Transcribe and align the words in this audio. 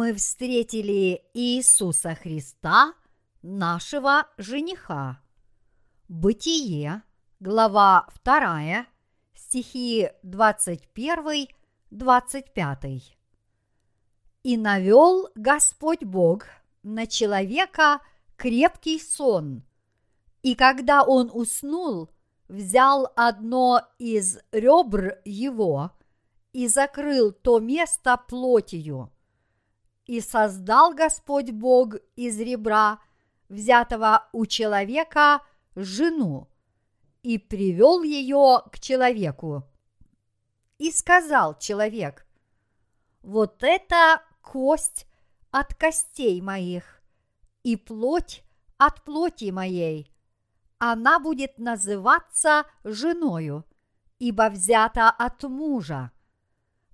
мы 0.00 0.14
встретили 0.14 1.22
Иисуса 1.34 2.14
Христа, 2.14 2.94
нашего 3.42 4.28
жениха. 4.38 5.20
Бытие, 6.08 7.02
глава 7.38 8.06
2, 8.24 8.86
стихи 9.34 10.08
21-25. 10.24 13.02
«И 14.42 14.56
навел 14.56 15.28
Господь 15.34 16.02
Бог 16.02 16.46
на 16.82 17.06
человека 17.06 18.00
крепкий 18.38 18.98
сон, 18.98 19.64
и 20.40 20.54
когда 20.54 21.02
он 21.02 21.30
уснул, 21.30 22.08
взял 22.48 23.12
одно 23.16 23.82
из 23.98 24.38
ребр 24.50 25.18
его 25.26 25.90
и 26.54 26.68
закрыл 26.68 27.32
то 27.32 27.60
место 27.60 28.16
плотью. 28.16 29.12
И 30.10 30.20
создал 30.20 30.92
Господь 30.92 31.52
Бог 31.52 31.94
из 32.16 32.40
ребра, 32.40 32.98
взятого 33.48 34.28
у 34.32 34.44
человека, 34.44 35.40
жену, 35.76 36.48
и 37.22 37.38
привел 37.38 38.02
ее 38.02 38.64
к 38.72 38.80
человеку. 38.80 39.62
И 40.78 40.90
сказал 40.90 41.56
человек, 41.60 42.26
вот 43.22 43.62
это 43.62 44.20
кость 44.42 45.06
от 45.52 45.76
костей 45.76 46.40
моих 46.42 47.00
и 47.62 47.76
плоть 47.76 48.42
от 48.78 49.04
плоти 49.04 49.52
моей. 49.52 50.12
Она 50.78 51.20
будет 51.20 51.56
называться 51.60 52.64
женою, 52.82 53.64
ибо 54.18 54.50
взята 54.50 55.08
от 55.08 55.44
мужа. 55.44 56.10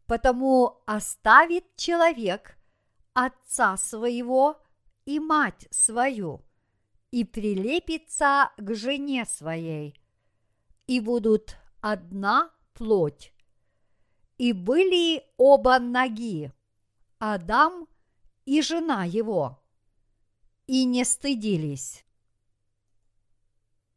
Потому 0.04 0.82
оставит 0.84 1.76
человек 1.76 2.55
отца 3.16 3.78
своего 3.78 4.60
и 5.06 5.18
мать 5.18 5.66
свою 5.70 6.44
и 7.10 7.24
прилепится 7.24 8.50
к 8.58 8.74
жене 8.74 9.24
своей, 9.24 9.98
и 10.86 11.00
будут 11.00 11.56
одна 11.80 12.50
плоть. 12.74 13.32
И 14.36 14.52
были 14.52 15.24
оба 15.38 15.78
ноги, 15.78 16.52
Адам 17.18 17.88
и 18.44 18.60
жена 18.60 19.06
его, 19.06 19.64
и 20.66 20.84
не 20.84 21.02
стыдились. 21.02 22.04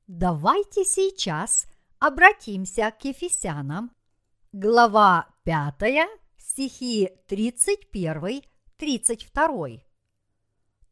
Давайте 0.08 0.86
сейчас 0.86 1.66
обратимся 2.00 2.90
к 2.98 3.04
Ефесянам, 3.04 3.92
глава 4.54 5.28
5, 5.44 6.08
стихи 6.38 7.10
31-32. 8.80 9.82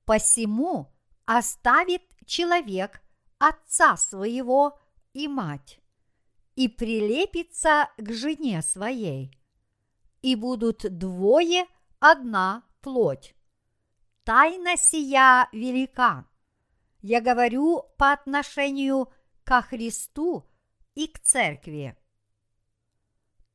Посему 0.06 0.94
оставит 1.26 2.02
человек 2.26 3.02
отца 3.40 3.98
своего 3.98 4.80
и 5.14 5.28
мать, 5.28 5.80
и 6.56 6.68
прилепится 6.68 7.90
к 7.98 8.12
жене 8.12 8.62
своей, 8.62 9.32
и 10.22 10.36
будут 10.36 10.86
двое 10.98 11.66
одна 12.00 12.64
плоть. 12.82 13.36
Тайна 14.24 14.76
сия 14.78 15.48
велика. 15.52 16.26
Я 17.02 17.22
говорю 17.22 17.86
по 17.98 18.12
отношению 18.12 19.10
ко 19.44 19.62
Христу 19.62 20.46
и 20.96 21.08
к 21.08 21.20
церкви. 21.20 21.98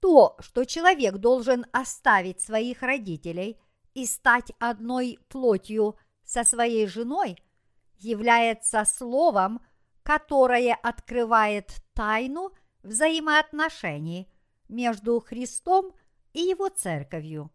То, 0.01 0.37
что 0.41 0.65
человек 0.65 1.19
должен 1.19 1.67
оставить 1.73 2.41
своих 2.41 2.83
родителей 2.83 3.61
и 3.95 4.07
стать 4.07 4.53
одной 4.59 5.19
плотью 5.29 5.97
со 6.25 6.45
своей 6.45 6.87
женой, 6.87 7.37
является 7.99 8.85
словом, 8.85 9.61
которое 10.03 10.75
открывает 10.75 11.73
тайну 11.95 12.53
взаимоотношений 12.83 14.29
между 14.69 15.21
Христом 15.21 15.95
и 16.33 16.41
его 16.41 16.69
церковью. 16.69 17.51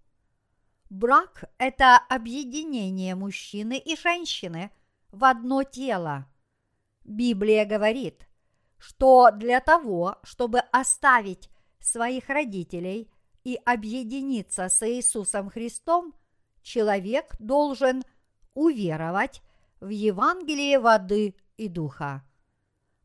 Брак– 0.89 1.43
это 1.57 1.97
объединение 1.97 3.15
мужчины 3.15 3.77
и 3.77 3.97
женщины 3.97 4.71
в 5.11 5.25
одно 5.25 5.63
тело. 5.63 6.27
Библия 7.03 7.65
говорит, 7.65 8.27
что 8.77 9.31
для 9.31 9.59
того, 9.59 10.17
чтобы 10.23 10.59
оставить 10.71 11.49
своих 11.79 12.29
родителей 12.29 13.11
и 13.43 13.59
объединиться 13.65 14.69
с 14.69 14.87
Иисусом 14.87 15.49
Христом, 15.49 16.13
человек 16.67 17.33
должен 17.39 18.03
уверовать 18.53 19.41
в 19.79 19.87
Евангелие 19.87 20.79
воды 20.79 21.35
и 21.55 21.69
духа. 21.69 22.23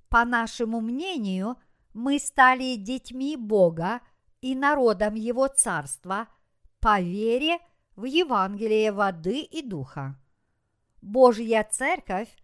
По 0.08 0.24
нашему 0.24 0.80
мнению, 0.80 1.56
мы 1.94 2.18
стали 2.18 2.74
детьми 2.74 3.36
Бога 3.36 4.00
и 4.40 4.54
народом 4.56 5.14
Его 5.14 5.46
Царства 5.46 6.26
по 6.80 7.00
вере 7.00 7.58
в 7.94 8.04
Евангелие 8.04 8.90
воды 8.90 9.40
и 9.42 9.62
духа. 9.62 10.18
Божья 11.00 11.66
Церковь, 11.70 12.34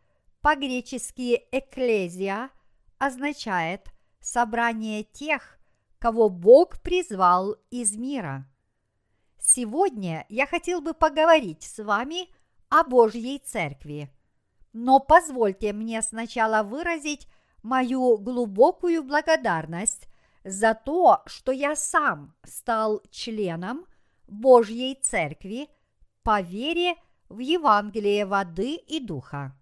по-гречески 0.41 1.43
«экклезия», 1.51 2.51
означает 2.99 3.89
собрание 4.21 5.03
тех, 5.03 5.59
кого 5.99 6.29
Бог 6.29 6.81
призвал 6.81 7.57
из 7.71 7.97
мира. 7.97 8.47
Сегодня 9.41 10.27
я 10.29 10.47
хотел 10.47 10.81
бы 10.81 10.95
поговорить 10.95 11.63
с 11.63 11.83
вами 11.83 12.29
о 12.69 12.85
Божьей 12.85 13.39
Церкви– 13.39 14.11
но 14.73 15.01
позвольте 15.01 15.73
мне 15.73 16.03
сначала 16.03 16.63
выразить 16.63 17.29
мою 17.63 18.19
глубокую 18.19 19.03
благодарность 19.03 20.09
за 20.45 20.75
то, 20.75 21.23
что 21.27 21.53
я 21.53 21.75
сам 21.75 22.35
стал 22.45 23.03
членом 23.11 23.87
Божьей 24.27 24.95
Церкви 24.95 25.69
по 26.23 26.41
вере 26.41 26.95
в 27.29 27.39
Евангелие 27.39 28.27
воды 28.27 28.75
и 28.75 29.01
духа. 29.01 29.59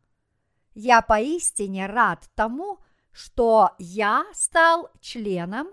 Я 0.75 1.01
поистине 1.01 1.87
рад 1.87 2.29
тому, 2.35 2.81
что 3.13 3.71
я 3.79 4.27
стал 4.35 4.91
членом 5.01 5.69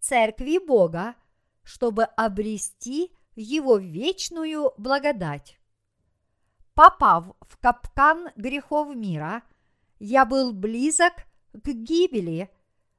Церкви 0.00 0.58
Бога, 0.58 1.14
чтобы 1.62 2.04
обрести 2.04 3.12
Его 3.40 3.76
вечную 3.76 4.72
благодать 4.78 5.60
попав 6.74 7.36
в 7.40 7.56
капкан 7.58 8.30
грехов 8.34 8.96
мира, 8.96 9.42
я 10.00 10.24
был 10.24 10.52
близок 10.52 11.12
к 11.52 11.68
гибели, 11.68 12.50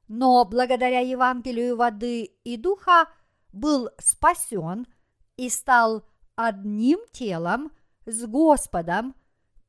но 0.08 0.46
благодаря 0.46 1.02
Евангелию 1.02 1.76
воды 1.76 2.24
и 2.46 2.56
духа 2.56 3.10
был 3.52 3.90
спасен 3.98 4.88
и 5.36 5.50
стал 5.50 6.04
одним 6.36 7.00
телом 7.12 7.72
с 8.06 8.26
Господом 8.26 9.16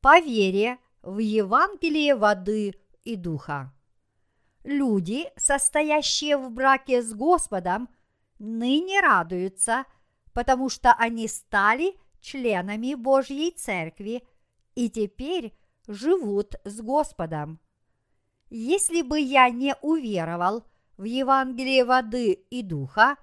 по 0.01 0.21
вере 0.21 0.79
в 1.03 1.19
Евангелие 1.19 2.15
воды 2.15 2.75
и 3.03 3.17
духа. 3.17 3.73
Люди, 4.63 5.31
состоящие 5.37 6.37
в 6.37 6.49
браке 6.53 7.03
с 7.03 7.13
Господом, 7.13 7.89
ныне 8.39 9.01
радуются, 9.01 9.85
потому 10.33 10.69
что 10.69 10.93
они 10.93 11.29
стали– 11.29 11.95
членами 12.21 12.95
Божьей 12.95 13.51
Церкви 13.51 14.23
и 14.75 14.89
теперь 14.89 15.57
живут 15.89 16.55
с 16.65 16.81
Господом. 16.81 17.61
Если 18.51 19.03
бы 19.03 19.21
я 19.21 19.49
не 19.51 19.75
уверовал 19.83 20.65
в 20.97 21.05
Евангелие 21.05 21.85
воды 21.85 22.33
и 22.33 22.63
духа 22.63 23.17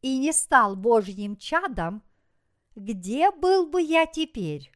и 0.00 0.18
не 0.18 0.32
стал 0.32 0.76
Божьим 0.76 1.36
чадом, 1.36 2.02
где 2.74 3.30
был 3.30 3.66
бы 3.66 3.80
я 3.80 4.06
теперь? 4.06 4.72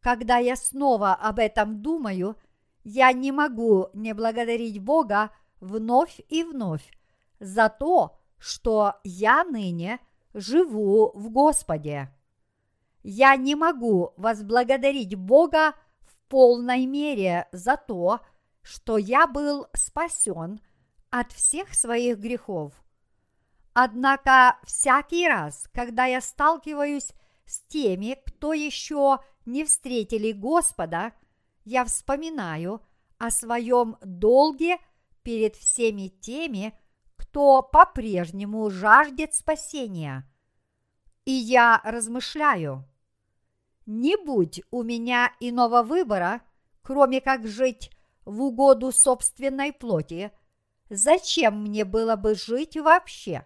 Когда 0.00 0.38
я 0.38 0.54
снова 0.54 1.14
об 1.14 1.38
этом 1.38 1.80
думаю, 1.82 2.36
я 2.84 3.12
не 3.12 3.32
могу 3.32 3.88
не 3.94 4.12
благодарить 4.12 4.78
Бога 4.78 5.30
вновь 5.60 6.20
и 6.28 6.44
вновь 6.44 6.86
за 7.40 7.70
то, 7.70 8.18
что 8.38 8.96
я 9.02 9.44
ныне 9.44 9.98
живу 10.34 11.12
в 11.14 11.30
Господе 11.30 12.10
я 13.04 13.36
не 13.36 13.54
могу 13.54 14.14
возблагодарить 14.16 15.14
Бога 15.14 15.74
в 16.00 16.28
полной 16.28 16.86
мере 16.86 17.46
за 17.52 17.76
то, 17.76 18.20
что 18.62 18.96
я 18.96 19.26
был 19.26 19.66
спасен 19.74 20.58
от 21.10 21.30
всех 21.30 21.74
своих 21.74 22.18
грехов. 22.18 22.72
Однако 23.74 24.58
всякий 24.64 25.28
раз, 25.28 25.68
когда 25.74 26.06
я 26.06 26.20
сталкиваюсь 26.22 27.12
с 27.44 27.60
теми, 27.68 28.16
кто 28.26 28.54
еще 28.54 29.18
не 29.44 29.64
встретили 29.64 30.32
Господа, 30.32 31.12
я 31.64 31.84
вспоминаю 31.84 32.80
о 33.18 33.30
своем 33.30 33.98
долге 34.02 34.78
перед 35.22 35.56
всеми 35.56 36.08
теми, 36.08 36.72
кто 37.34 37.62
по-прежнему 37.62 38.70
жаждет 38.70 39.34
спасения. 39.34 40.24
И 41.24 41.32
я 41.32 41.80
размышляю– 41.82 42.88
не 43.86 44.16
будь 44.16 44.62
у 44.70 44.84
меня 44.84 45.32
иного 45.40 45.82
выбора, 45.82 46.42
кроме 46.80 47.20
как 47.20 47.44
жить 47.46 47.90
в 48.24 48.40
угоду 48.40 48.92
собственной 48.92 49.72
плоти, 49.72 50.30
зачем 50.88 51.64
мне 51.64 51.84
было 51.84 52.14
бы 52.14 52.36
жить 52.36 52.76
вообще? 52.76 53.44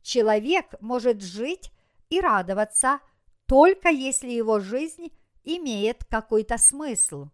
Человек 0.00 0.80
может 0.80 1.20
жить 1.22 1.72
и 2.08 2.20
радоваться 2.20 3.00
только 3.46 3.88
если 3.88 4.30
его 4.30 4.60
жизнь 4.60 5.12
имеет 5.42 6.04
какой-то 6.04 6.56
смысл. 6.56 7.30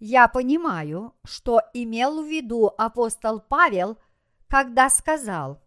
Я 0.00 0.28
понимаю, 0.28 1.14
что 1.24 1.62
имел 1.72 2.22
в 2.22 2.26
виду 2.26 2.70
апостол 2.76 3.40
Павел, 3.40 3.96
когда 4.54 4.88
сказал, 4.88 5.60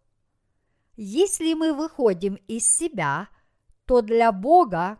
если 0.95 1.53
мы 1.55 1.73
выходим 1.73 2.35
из 2.47 2.73
себя, 2.73 3.27
то 3.85 4.01
для 4.01 4.31
Бога, 4.31 4.97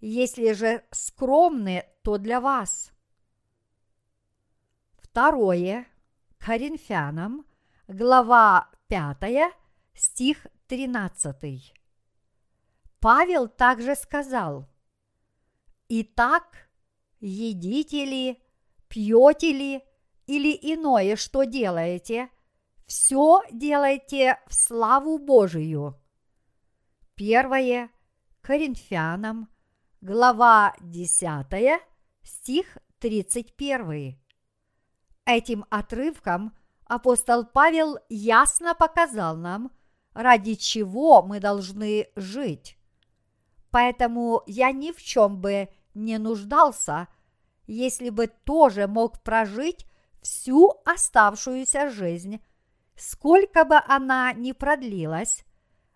если 0.00 0.52
же 0.52 0.84
скромны, 0.92 1.84
то 2.04 2.18
для 2.18 2.40
вас. 2.40 2.92
Второе. 4.98 5.88
Коринфянам, 6.38 7.44
глава 7.88 8.70
5, 8.86 9.52
стих 9.94 10.46
13. 10.68 11.74
Павел 13.00 13.48
также 13.48 13.96
сказал, 13.96 14.68
«Итак, 15.88 16.68
едите 17.18 18.04
ли, 18.04 18.40
пьете 18.86 19.52
ли 19.52 19.82
или 20.28 20.56
иное, 20.62 21.16
что 21.16 21.42
делаете, 21.42 22.30
все 22.94 23.42
делайте 23.50 24.38
в 24.46 24.54
славу 24.54 25.18
Божию». 25.18 26.00
Первое 27.16 27.90
Коринфянам, 28.40 29.48
глава 30.00 30.76
10, 30.78 31.82
стих 32.22 32.78
31. 33.00 34.16
Этим 35.24 35.64
отрывком 35.70 36.56
апостол 36.84 37.44
Павел 37.44 37.98
ясно 38.08 38.76
показал 38.76 39.36
нам, 39.36 39.72
ради 40.12 40.54
чего 40.54 41.24
мы 41.24 41.40
должны 41.40 42.06
жить. 42.14 42.78
Поэтому 43.72 44.44
я 44.46 44.70
ни 44.70 44.92
в 44.92 45.02
чем 45.02 45.40
бы 45.40 45.68
не 45.94 46.18
нуждался, 46.18 47.08
если 47.66 48.10
бы 48.10 48.28
тоже 48.28 48.86
мог 48.86 49.20
прожить 49.24 49.84
всю 50.22 50.80
оставшуюся 50.84 51.90
жизнь, 51.90 52.40
сколько 52.96 53.64
бы 53.64 53.76
она 53.86 54.32
ни 54.32 54.52
продлилась, 54.52 55.44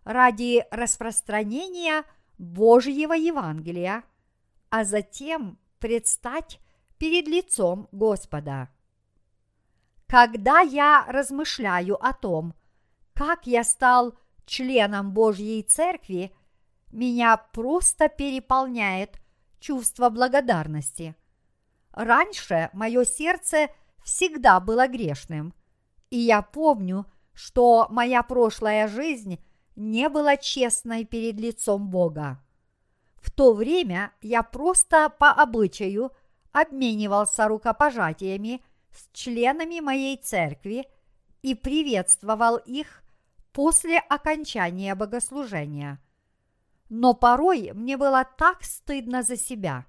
ради 0.05 0.65
распространения 0.71 2.05
Божьего 2.39 3.12
Евангелия, 3.12 4.05
а 4.71 4.85
затем 4.85 5.59
предстать 5.79 6.61
перед 6.99 7.29
лицом 7.29 7.89
Господа. 7.93 8.69
Когда 10.06 10.61
я 10.61 11.05
размышляю 11.09 12.03
о 12.03 12.12
том, 12.12 12.55
как 13.12 13.47
я 13.47 13.65
стал 13.65 14.15
членом 14.47 15.12
Божьей 15.12 15.62
Церкви, 15.62 16.33
меня 16.91 17.37
просто 17.37 18.09
переполняет 18.09 19.21
чувство 19.61 20.09
благодарности. 20.09 21.15
Раньше 21.93 22.71
мое 22.73 23.05
сердце 23.05 23.69
всегда 24.03 24.61
было 24.61 24.89
грешным, 24.89 25.53
и 26.10 26.19
я 26.19 26.43
помню, 26.43 27.06
что 27.32 27.87
моя 27.90 28.22
прошлая 28.22 28.88
жизнь 28.88 29.38
не 29.76 30.08
была 30.08 30.37
честной 30.37 31.05
перед 31.05 31.38
лицом 31.38 31.88
Бога. 31.88 32.43
В 33.16 33.31
то 33.31 33.52
время 33.52 34.12
я 34.20 34.43
просто 34.43 35.08
по 35.08 35.31
обычаю 35.31 36.12
обменивался 36.52 37.46
рукопожатиями 37.46 38.62
с 38.90 39.08
членами 39.12 39.81
моей 39.81 40.16
церкви 40.16 40.87
и 41.43 41.55
приветствовал 41.55 42.56
их 42.56 43.02
после 43.52 43.99
окончания 43.99 44.94
богослужения. 44.94 46.00
Но 46.88 47.14
порой 47.14 47.72
мне 47.75 47.96
было 47.96 48.26
так 48.37 48.64
стыдно 48.64 49.22
за 49.22 49.37
себя, 49.37 49.87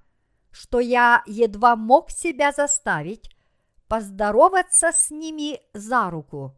что 0.51 0.80
я 0.80 1.24
едва 1.25 1.75
мог 1.75 2.12
себя 2.12 2.51
заставить 2.51 3.30
поздороваться 3.89 4.91
с 4.94 5.12
ними 5.12 5.59
за 5.74 6.09
руку. 6.09 6.56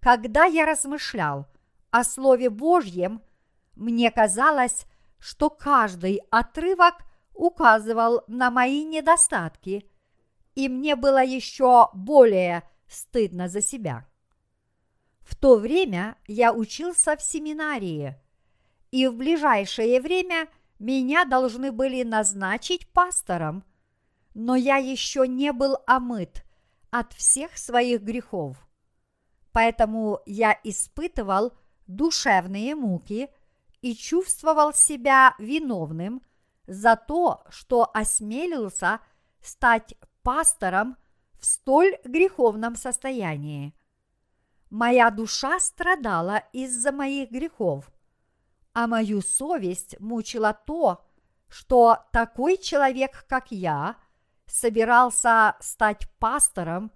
Когда 0.00 0.44
я 0.44 0.66
размышлял 0.66 1.46
о 1.90 2.04
Слове 2.04 2.50
Божьем, 2.50 3.22
мне 3.74 4.10
казалось, 4.10 4.84
что 5.18 5.48
каждый 5.48 6.20
отрывок 6.30 6.96
указывал 7.32 8.22
на 8.26 8.50
мои 8.50 8.84
недостатки– 8.84 9.90
и 10.56 10.68
мне 10.68 10.96
было 10.96 11.22
еще 11.22 11.90
более 11.94 12.64
стыдно 12.88 13.48
за 13.48 13.60
себя. 13.60 14.08
В 15.20 15.36
то 15.36 15.56
время 15.56 16.16
я 16.26 16.52
учился 16.52 17.16
в 17.16 17.22
семинарии, 17.22 18.16
и 18.90 19.06
в 19.06 19.16
ближайшее 19.16 20.00
время 20.00 20.48
меня 20.78 21.24
должны 21.24 21.72
были 21.72 22.02
назначить 22.02 22.88
пастором, 22.88 23.64
но 24.38 24.54
я 24.54 24.76
еще 24.76 25.26
не 25.26 25.50
был 25.50 25.78
омыт 25.86 26.44
от 26.90 27.14
всех 27.14 27.56
своих 27.56 28.02
грехов. 28.02 28.68
Поэтому 29.50 30.20
я 30.26 30.60
испытывал 30.62 31.54
душевные 31.86 32.74
муки 32.74 33.30
и 33.80 33.96
чувствовал 33.96 34.74
себя 34.74 35.34
виновным 35.38 36.20
за 36.66 36.96
то, 36.96 37.44
что 37.48 37.90
осмелился 37.94 39.00
стать 39.40 39.94
пастором 40.22 40.98
в 41.40 41.46
столь 41.46 41.96
греховном 42.04 42.76
состоянии. 42.76 43.72
Моя 44.68 45.10
душа 45.10 45.58
страдала 45.60 46.42
из-за 46.52 46.92
моих 46.92 47.30
грехов, 47.30 47.90
а 48.74 48.86
мою 48.86 49.22
совесть 49.22 49.98
мучила 49.98 50.52
то, 50.52 51.02
что 51.48 52.04
такой 52.12 52.58
человек, 52.58 53.24
как 53.26 53.50
я, 53.50 53.96
собирался 54.46 55.56
стать 55.60 56.08
пастором, 56.18 56.92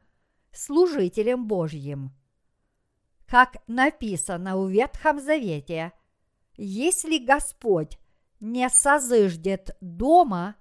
служителем 0.52 1.46
Божьим. 1.46 2.12
Как 3.26 3.56
написано 3.66 4.58
в 4.58 4.68
Ветхом 4.68 5.20
Завете, 5.20 5.92
если 6.56 7.18
Господь 7.18 7.98
не 8.40 8.68
созыждет 8.68 9.76
дома, 9.80 10.56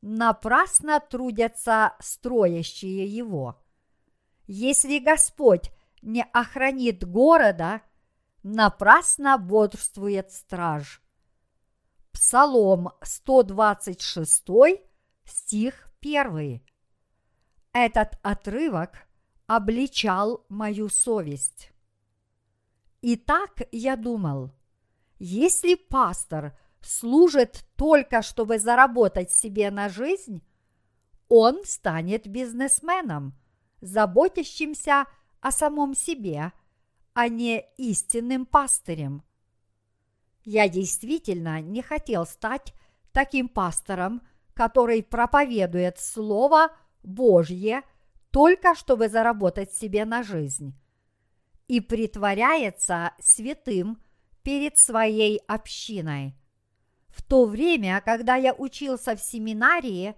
напрасно 0.00 1.00
трудятся 1.00 1.94
строящие 2.00 3.06
его. 3.06 3.62
Если 4.46 4.98
Господь 4.98 5.70
не 6.02 6.22
охранит 6.22 7.04
города, 7.04 7.82
напрасно 8.42 9.38
бодрствует 9.38 10.30
страж. 10.30 11.02
Псалом 12.12 12.92
126, 13.02 14.44
стих 15.24 15.85
1. 16.14 16.62
Этот 17.72 18.18
отрывок 18.22 19.08
обличал 19.46 20.44
мою 20.48 20.88
совесть. 20.88 21.72
Итак, 23.02 23.62
я 23.72 23.96
думал, 23.96 24.52
если 25.18 25.74
пастор– 25.74 26.58
служит 26.86 27.64
только, 27.76 28.22
чтобы 28.22 28.58
заработать 28.58 29.30
себе 29.30 29.70
на 29.70 29.88
жизнь, 29.88 30.42
он 31.28 31.64
станет 31.64 32.26
бизнесменом, 32.26 33.34
заботящимся 33.80 35.06
о 35.40 35.50
самом 35.50 35.94
себе, 35.94 36.52
а 37.14 37.28
не 37.28 37.64
истинным 37.76 38.46
пастырем. 38.46 39.22
Я 40.44 40.68
действительно 40.68 41.60
не 41.60 41.82
хотел 41.82 42.24
стать 42.26 42.72
таким 43.12 43.48
пастором, 43.48 44.22
который 44.56 45.04
проповедует 45.04 45.98
Слово 46.00 46.70
Божье 47.04 47.82
только 48.32 48.74
чтобы 48.74 49.08
заработать 49.08 49.72
себе 49.72 50.04
на 50.04 50.24
жизнь 50.24 50.74
и 51.68 51.80
притворяется 51.80 53.12
святым 53.20 54.02
перед 54.42 54.76
своей 54.76 55.38
общиной– 55.46 56.34
в 57.16 57.22
то 57.22 57.46
время, 57.46 58.02
когда 58.04 58.36
я 58.36 58.52
учился 58.52 59.16
в 59.16 59.20
семинарии, 59.20 60.14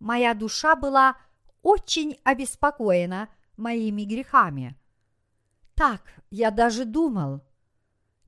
моя 0.00 0.32
душа 0.32 0.76
была 0.76 1.16
очень 1.62 2.18
обеспокоена 2.24 3.28
моими 3.58 4.02
грехами. 4.02 4.74
Так 5.74 6.00
я 6.30 6.50
даже 6.50 6.86
думал, 6.86 7.42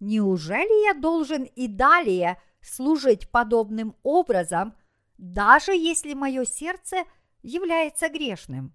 неужели 0.01 0.87
я 0.87 0.93
должен 0.93 1.45
и 1.45 1.67
далее 1.67 2.39
служить 2.61 3.31
подобным 3.31 3.97
образом, 4.03 4.75
даже 5.21 5.73
если 5.73 6.15
мое 6.15 6.45
сердце 6.45 7.05
является 7.43 8.09
грешным? 8.09 8.75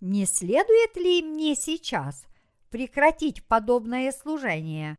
Не 0.00 0.26
следует 0.26 0.96
ли 0.96 1.22
мне 1.22 1.54
сейчас 1.54 2.24
прекратить 2.70 3.46
подобное 3.46 4.12
служение? 4.12 4.98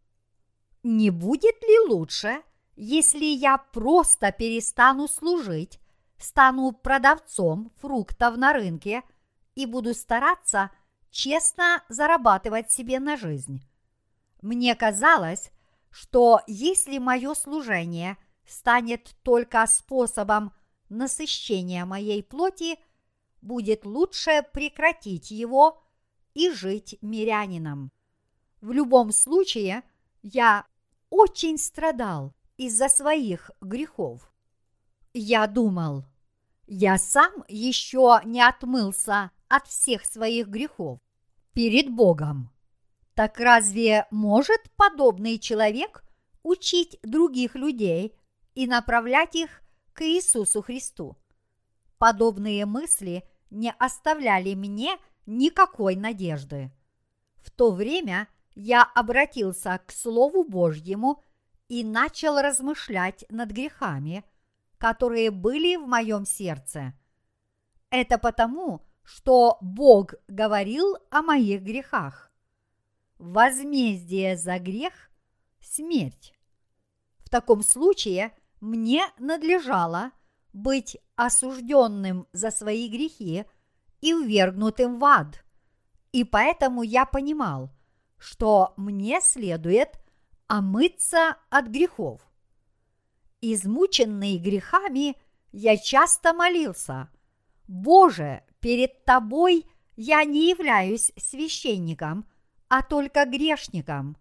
Не 0.84 1.10
будет 1.10 1.62
ли 1.63 1.80
лучше– 1.88 2.42
если 2.75 3.24
я 3.24 3.58
просто 3.58 4.32
перестану 4.32 5.08
служить, 5.08 5.80
стану 6.18 6.72
продавцом 6.74 7.72
фруктов 7.77 8.36
на 8.38 8.54
рынке 8.54 9.04
и 9.56 9.65
буду 9.65 9.94
стараться 9.94 10.72
честно 11.10 11.84
зарабатывать 11.88 12.72
себе 12.72 13.00
на 13.00 13.15
жизнь. 13.15 13.65
Мне 14.42 14.75
казалось, 14.75 15.51
что 15.89 16.42
если 16.48 16.98
мое 16.98 17.34
служение 17.34 18.18
станет 18.46 19.16
только 19.24 19.66
способом 19.68 20.54
насыщения 20.90 21.86
моей 21.86 22.24
плоти, 22.24 22.80
будет 23.42 23.86
лучше 23.86 24.46
прекратить 24.54 25.32
его 25.32 25.82
и 26.34 26.52
жить 26.52 26.98
мирянином. 27.02 27.92
В 28.62 28.72
любом 28.72 29.12
случае, 29.12 29.84
я 30.22 30.66
очень 31.10 31.58
страдал 31.58 32.34
из-за 32.58 32.90
своих 32.90 33.52
грехов. 33.62 34.32
Я 35.14 35.48
думал, 35.48 36.06
я 36.68 36.98
сам 36.98 37.44
еще 37.48 38.22
не 38.25 38.42
отмылся 38.42 39.32
от 39.48 39.68
всех 39.68 40.06
своих 40.06 40.48
грехов 40.48 41.00
перед 41.54 41.90
Богом. 41.90 42.52
Так 43.14 43.40
разве 43.40 44.08
может 44.12 44.62
подобный 44.75 45.40
человек 45.40 46.04
учить 46.44 47.00
других 47.02 47.56
людей 47.56 48.16
и 48.56 48.66
направлять 48.68 49.36
их 49.36 49.62
к 49.94 50.02
Иисусу 50.02 50.62
Христу? 50.62 51.18
Подобные 51.98 52.66
мысли 52.66 53.24
не 53.50 53.72
оставляли 53.78 54.56
мне 54.56 54.98
никакой 55.26 55.96
надежды. 55.96 56.72
В 57.38 57.52
то 57.52 57.72
время 57.72 58.28
я 58.56 58.84
обратился 58.84 59.80
к 59.86 59.92
Слову 59.92 60.44
Божьему 60.44 61.22
и 61.68 61.84
начал 61.84 62.40
размышлять 62.40 63.26
над 63.30 63.52
грехами, 63.52 64.24
которые 64.78 65.32
были 65.32 65.76
в 65.76 65.88
моем 65.88 66.26
сердце. 66.26 66.94
Это 67.90 68.18
потому, 68.18 68.86
что 69.04 69.58
Бог 69.62 70.16
говорил 70.28 70.98
о 71.12 71.22
моих 71.22 71.62
грехах. 71.62 72.32
Возмездие 73.18 74.36
за 74.36 74.60
грех– 74.60 74.94
смерть. 75.60 76.34
В 77.20 77.30
таком 77.30 77.64
случае 77.64 78.34
мне 78.66 79.06
надлежало 79.20 80.12
быть 80.52 80.98
осужденным 81.16 82.28
за 82.34 82.50
свои 82.50 82.90
грехи 82.90 83.46
и 84.02 84.14
ввергнутым 84.14 84.98
в 84.98 85.06
ад. 85.06 85.46
И 86.12 86.24
поэтому 86.24 86.82
я 86.82 87.06
понимал, 87.06 87.70
что 88.18 88.74
мне 88.76 89.22
следует 89.22 90.00
омыться 90.48 91.38
от 91.50 91.68
грехов. 91.68 92.22
Измученный 93.42 94.38
грехами, 94.38 95.16
я 95.52 95.78
часто 95.78 96.34
молился, 96.34 97.10
Боже, 97.68 98.44
перед 98.60 99.06
Тобой 99.06 99.68
я 99.96 100.24
не 100.24 100.50
являюсь 100.50 101.12
священником, 101.18 102.28
а 102.68 102.82
только 102.82 103.26
грешником. 103.26 104.18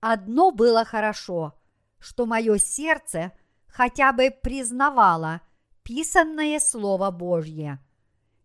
Одно 0.00 0.50
было 0.50 0.84
хорошо, 0.84 1.54
что 1.98 2.26
мое 2.26 2.58
сердце 2.58 3.32
хотя 3.74 4.12
бы 4.12 4.30
признавало 4.30 5.40
писанное 5.82 6.60
Слово 6.60 7.10
Божье. 7.10 7.80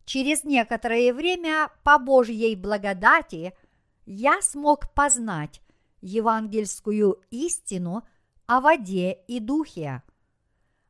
Через 0.06 0.44
некоторое 0.44 1.14
время 1.14 1.70
по 1.84 2.00
Божьей 2.00 2.56
благодати 2.56 3.54
я 4.08 4.42
смог 4.42 4.92
познать 4.96 5.62
евангельскую 6.02 7.22
истину 7.30 8.02
о 8.48 8.60
воде 8.60 9.20
и 9.28 9.40
духе. 9.40 10.02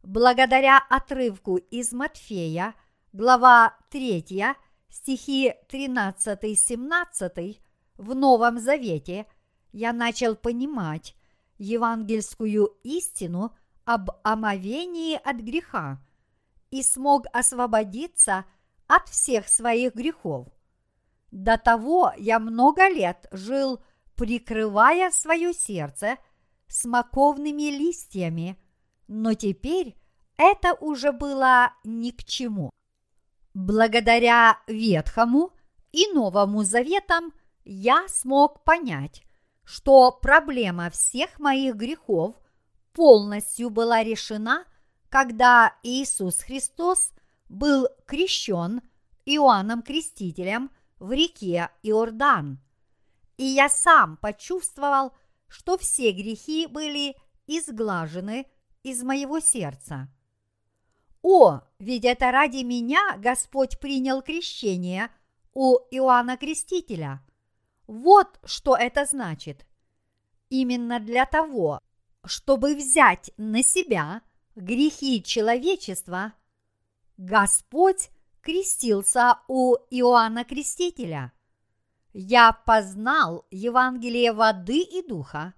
Благодаря 0.03 0.79
отрывку 0.89 1.58
из 1.58 1.91
Матфея– 1.91 2.75
глава 3.13 3.75
3, 3.89 4.55
стихи 4.89 5.53
13-17 5.69 7.58
в 7.98 8.15
Новом 8.15 8.60
Завете 8.60 9.25
я 9.74 9.91
начал 9.91 10.38
понимать 10.38 11.13
евангельскую 11.58 12.77
истину 12.84 13.53
об 13.89 14.12
омовении 14.22 15.15
от 15.15 15.38
греха 15.38 16.00
и 16.69 16.84
смог 16.84 17.25
освободиться 17.34 18.46
от 18.86 19.10
всех 19.10 19.48
своих 19.48 19.96
грехов. 19.96 20.48
До 21.31 21.58
того 21.58 22.13
я 22.15 22.38
много 22.38 22.88
лет 22.88 23.27
жил, 23.31 23.81
прикрывая 24.15 25.10
свое 25.10 25.53
сердце 25.53 26.17
смоковными 26.67 27.72
листьями, 27.72 28.62
но 29.08 29.34
теперь 29.34 29.96
это 30.38 30.75
уже 30.75 31.12
было 31.12 31.74
ни 31.84 32.12
к 32.12 32.24
чему. 32.25 32.69
Благодаря 33.55 34.60
Ветхому 34.67 35.50
и 35.91 36.05
Новому 36.13 36.62
Заветам 36.62 37.34
я 37.65 38.08
смог 38.08 38.63
понять, 38.63 39.24
что 39.63 40.12
проблема 40.12 40.91
всех 40.91 41.39
моих 41.39 41.74
грехов 41.74 42.36
полностью 42.93 43.69
была 43.69 44.03
решена, 44.03 44.65
когда 45.10 45.75
Иисус 45.84 46.39
Христос 46.39 47.12
был 47.48 47.88
крещен 48.05 48.81
Иоанном 49.25 49.81
Крестителем 49.81 50.72
в 51.00 51.12
реке 51.12 51.69
Иордан. 51.84 52.60
И 53.38 53.46
я 53.46 53.69
сам 53.69 54.17
почувствовал, 54.17 55.13
что 55.48 55.77
все 55.77 56.12
грехи 56.12 56.67
были 56.67 57.15
изглажены 57.48 58.46
из 58.84 59.03
моего 59.03 59.39
сердца. 59.39 60.10
О, 61.22 61.62
ведь 61.79 62.05
это 62.05 62.31
ради 62.31 62.63
меня 62.63 63.17
Господь 63.17 63.79
принял 63.79 64.22
крещение 64.22 65.10
у 65.53 65.77
Иоанна 65.91 66.38
Крестителя. 66.38 67.22
Вот 67.88 68.39
что 68.46 68.75
это 68.75 69.05
значит. 69.05 69.65
Именно 70.50 71.00
для 71.00 71.25
того, 71.25 71.79
чтобы 72.30 72.76
взять 72.76 73.32
на 73.38 73.64
себя 73.64 74.22
грехи 74.56 75.24
человечества, 75.24 76.34
Господь 77.18 78.12
крестился 78.42 79.40
у 79.48 79.74
Иоанна 79.90 80.46
Крестителя. 80.46 81.34
Я 82.14 82.54
познал 82.54 83.48
Евангелие 83.50 84.32
воды 84.32 84.80
и 84.82 85.02
духа, 85.02 85.56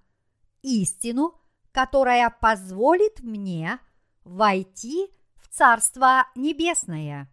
истину, 0.62 1.36
которая 1.74 2.30
позволит 2.30 3.20
мне 3.20 3.80
войти 4.24 5.10
в 5.36 5.50
Царство 5.50 6.28
Небесное. 6.36 7.30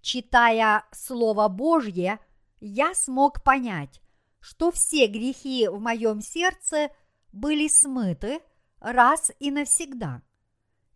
Читая 0.00 0.84
Слово 0.90 1.46
Божье, 1.46 2.18
я 2.58 2.94
смог 2.94 3.44
понять, 3.44 4.00
что 4.40 4.72
все 4.72 5.06
грехи 5.06 5.68
в 5.68 5.78
моем 5.78 6.20
сердце 6.20 6.90
были 7.32 7.68
смыты 7.68 8.40
раз 8.80 9.30
и 9.38 9.50
навсегда. 9.50 10.22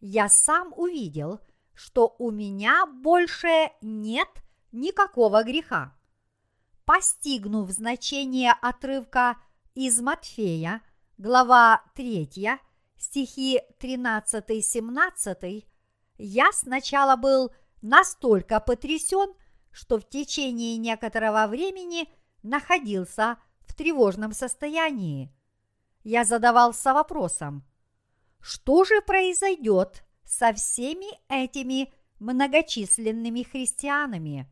Я 0.00 0.28
сам 0.28 0.72
увидел, 0.76 1.40
что 1.74 2.14
у 2.18 2.30
меня 2.30 2.86
больше 2.86 3.70
нет 3.80 4.28
никакого 4.72 5.42
греха. 5.42 5.96
Постигнув 6.84 7.70
значение 7.70 8.52
отрывка 8.52 9.36
из 9.74 10.00
Матфея, 10.00 10.82
глава 11.16 11.82
3, 11.94 12.60
стихи 12.98 13.60
13-17, 13.80 15.64
я 16.18 16.52
сначала 16.52 17.16
был 17.16 17.52
настолько 17.82 18.60
потрясен, 18.60 19.34
что 19.70 19.98
в 19.98 20.08
течение 20.08 20.76
некоторого 20.76 21.46
времени 21.46 22.08
находился 22.42 23.38
в 23.60 23.74
тревожном 23.74 24.32
состоянии. 24.32 25.34
Я 26.04 26.24
задавался 26.24 26.94
вопросом, 26.94 27.64
что 28.40 28.84
же 28.84 29.00
произойдет 29.00 30.04
со 30.24 30.52
всеми 30.52 31.06
этими 31.28 31.92
многочисленными 32.20 33.42
христианами? 33.42 34.48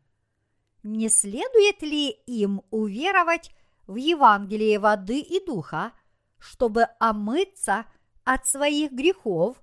Не 0.83 1.07
следует 1.07 1.81
ли 1.81 2.09
им 2.09 2.61
уверовать 2.71 3.51
в 3.87 3.95
Евангелие 3.95 4.79
воды 4.79 5.19
и 5.19 5.43
духа, 5.45 5.93
чтобы 6.39 6.87
омыться 6.99 7.85
от 8.23 8.47
своих 8.47 8.91
грехов 8.91 9.61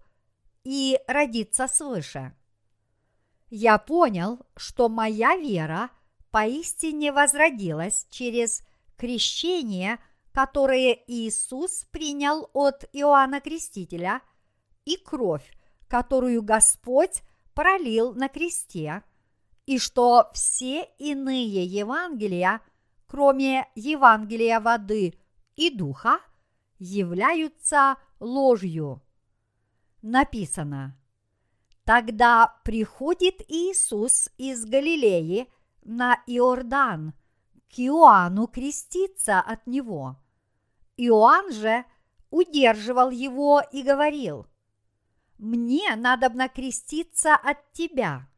и 0.64 0.98
родиться 1.06 1.66
свыше. 1.66 2.34
Я 3.48 3.78
понял, 3.78 4.38
что 4.56 4.88
моя 4.88 5.36
вера 5.36 5.90
поистине 6.30 7.12
возродилась 7.12 8.06
через 8.10 8.62
крещение, 8.96 9.98
которое 10.32 10.98
Иисус 11.06 11.86
принял 11.90 12.48
от 12.52 12.84
Иоанна 12.92 13.40
Крестителя, 13.40 14.22
и 14.84 14.96
кровь, 14.96 15.50
которую 15.88 16.42
Господь 16.42 17.22
пролил 17.54 18.14
на 18.14 18.28
кресте, 18.28 19.02
и 19.66 19.78
что 19.78 20.30
все 20.32 20.84
иные 20.98 21.64
Евангелия, 21.64 22.60
кроме 23.06 23.68
Евангелия 23.74 24.60
воды 24.60 25.14
и 25.56 25.70
духа, 25.70 26.20
являются 26.78 27.96
ложью. 28.20 29.02
написано 30.02 30.96
Тогда 31.84 32.54
приходит 32.64 33.42
Иисус 33.48 34.30
из 34.38 34.64
Галилеи 34.64 35.50
на 35.82 36.22
Иордан 36.26 37.14
к 37.68 37.80
Иоанну 37.80 38.46
креститься 38.46 39.40
от 39.40 39.66
него. 39.66 40.16
Иоанн 41.02 41.50
же 41.50 41.86
удерживал 42.28 43.10
его 43.10 43.62
и 43.72 43.82
говорил, 43.82 44.46
«Мне 45.38 45.96
надо 45.96 46.28
креститься 46.48 47.34
от 47.34 47.72
тебя, 47.72 48.28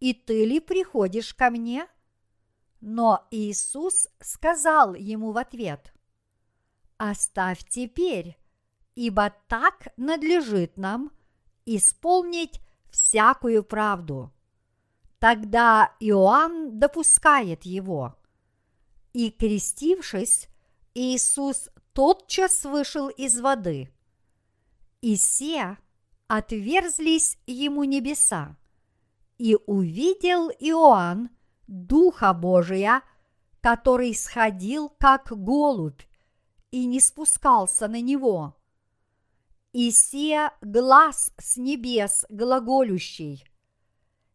и 0.00 0.12
ты 0.12 0.44
ли 0.44 0.58
приходишь 0.58 1.34
ко 1.34 1.50
мне?» 1.50 1.86
Но 2.80 3.28
Иисус 3.30 4.08
сказал 4.18 4.94
ему 4.94 5.30
в 5.30 5.38
ответ, 5.38 5.92
«Оставь 6.96 7.62
теперь, 7.68 8.36
ибо 8.96 9.32
так 9.46 9.92
надлежит 9.96 10.76
нам 10.76 11.12
исполнить 11.64 12.60
всякую 12.90 13.62
правду. 13.62 14.32
Тогда 15.20 15.94
Иоанн 16.00 16.78
допускает 16.80 17.64
его. 17.64 18.16
И, 19.12 19.30
крестившись, 19.30 20.48
Иисус 20.94 21.68
тотчас 21.92 22.64
вышел 22.64 23.08
из 23.08 23.40
воды. 23.40 23.92
И 25.00 25.16
се 25.16 25.76
отверзлись 26.28 27.38
ему 27.46 27.84
небеса, 27.84 28.56
и 29.38 29.56
увидел 29.66 30.50
Иоанн 30.50 31.30
Духа 31.66 32.34
Божия, 32.34 33.02
который 33.60 34.14
сходил 34.14 34.90
как 34.98 35.32
голубь 35.32 36.02
и 36.70 36.86
не 36.86 37.00
спускался 37.00 37.88
на 37.88 38.00
него. 38.00 38.56
И 39.72 39.90
се 39.90 40.50
глаз 40.60 41.32
с 41.38 41.56
небес 41.56 42.26
глаголющий. 42.28 43.44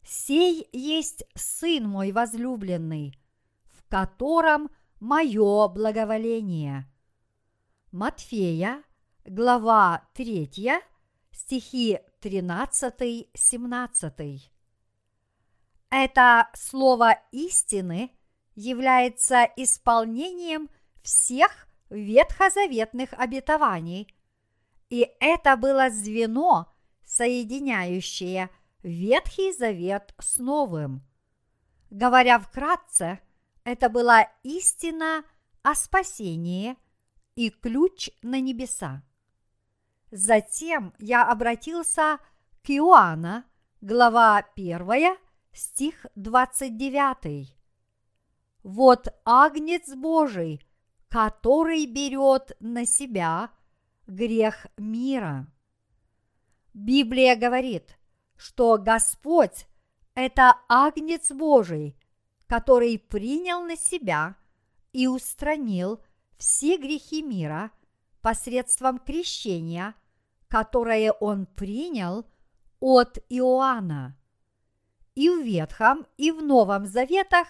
Сей 0.02 0.68
есть 0.72 1.24
Сын 1.34 1.88
мой 1.88 2.12
возлюбленный, 2.12 3.18
в 3.64 3.88
котором 3.88 4.70
мое 5.00 5.68
благоволение. 5.68 6.90
Матфея, 7.92 8.82
глава 9.24 10.02
3, 10.14 10.50
стихи 11.30 12.00
13-17. 12.20 14.40
Это 15.90 16.48
слово 16.52 17.20
истины 17.30 18.10
является 18.56 19.44
исполнением 19.56 20.68
всех 21.02 21.68
ветхозаветных 21.88 23.12
обетований, 23.12 24.12
и 24.90 25.08
это 25.20 25.56
было 25.56 25.88
звено, 25.88 26.74
соединяющее 27.04 28.50
Ветхий 28.82 29.52
Завет 29.52 30.12
с 30.18 30.38
Новым. 30.38 31.06
Говоря 31.90 32.40
вкратце, 32.40 33.20
это 33.62 33.88
была 33.88 34.28
истина 34.42 35.24
о 35.62 35.76
спасении 35.76 36.76
и 37.36 37.50
ключ 37.50 38.10
на 38.22 38.40
небеса. 38.40 39.02
Затем 40.10 40.94
я 40.98 41.30
обратился 41.30 42.18
к 42.62 42.70
Иоанна, 42.70 43.44
глава 43.80 44.38
1, 44.56 45.16
стих 45.52 46.06
29. 46.16 47.54
Вот 48.62 49.08
агнец 49.24 49.94
Божий, 49.94 50.60
который 51.08 51.86
берет 51.86 52.56
на 52.58 52.86
себя 52.86 53.50
грех 54.06 54.66
мира. 54.76 55.46
Библия 56.72 57.36
говорит, 57.36 57.98
что 58.36 58.78
Господь– 58.78 59.66
это 60.14 60.56
агнец 60.68 61.30
Божий, 61.30 61.96
который 62.46 62.98
принял 62.98 63.62
на 63.62 63.76
себя 63.76 64.36
и 64.92 65.06
устранил 65.06 66.00
все 66.38 66.76
грехи 66.76 67.22
мира 67.22 67.70
посредством 68.20 68.98
крещения, 68.98 69.94
которое 70.48 71.12
он 71.12 71.46
принял 71.46 72.26
от 72.80 73.18
Иоанна. 73.28 74.18
И 75.14 75.28
в 75.30 75.42
Ветхом, 75.42 76.06
и 76.16 76.30
в 76.30 76.42
Новом 76.42 76.86
Заветах 76.86 77.48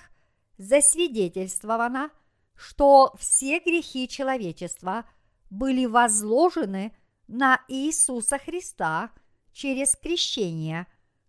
засвидетельствовано, 0.57 2.11
что 2.55 3.15
все 3.19 3.59
грехи 3.59 4.09
человечества 4.09 5.05
были 5.51 5.87
возложены 5.87 6.97
на 7.29 7.61
Иисуса 7.69 8.39
Христа 8.39 9.11
через 9.53 9.97
крещение, 9.97 10.87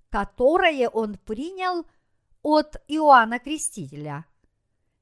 которое 0.09 0.89
он 0.89 1.17
принял 1.17 1.85
от 2.41 2.77
Иоанна 2.87 3.39
Крестителя. 3.39 4.25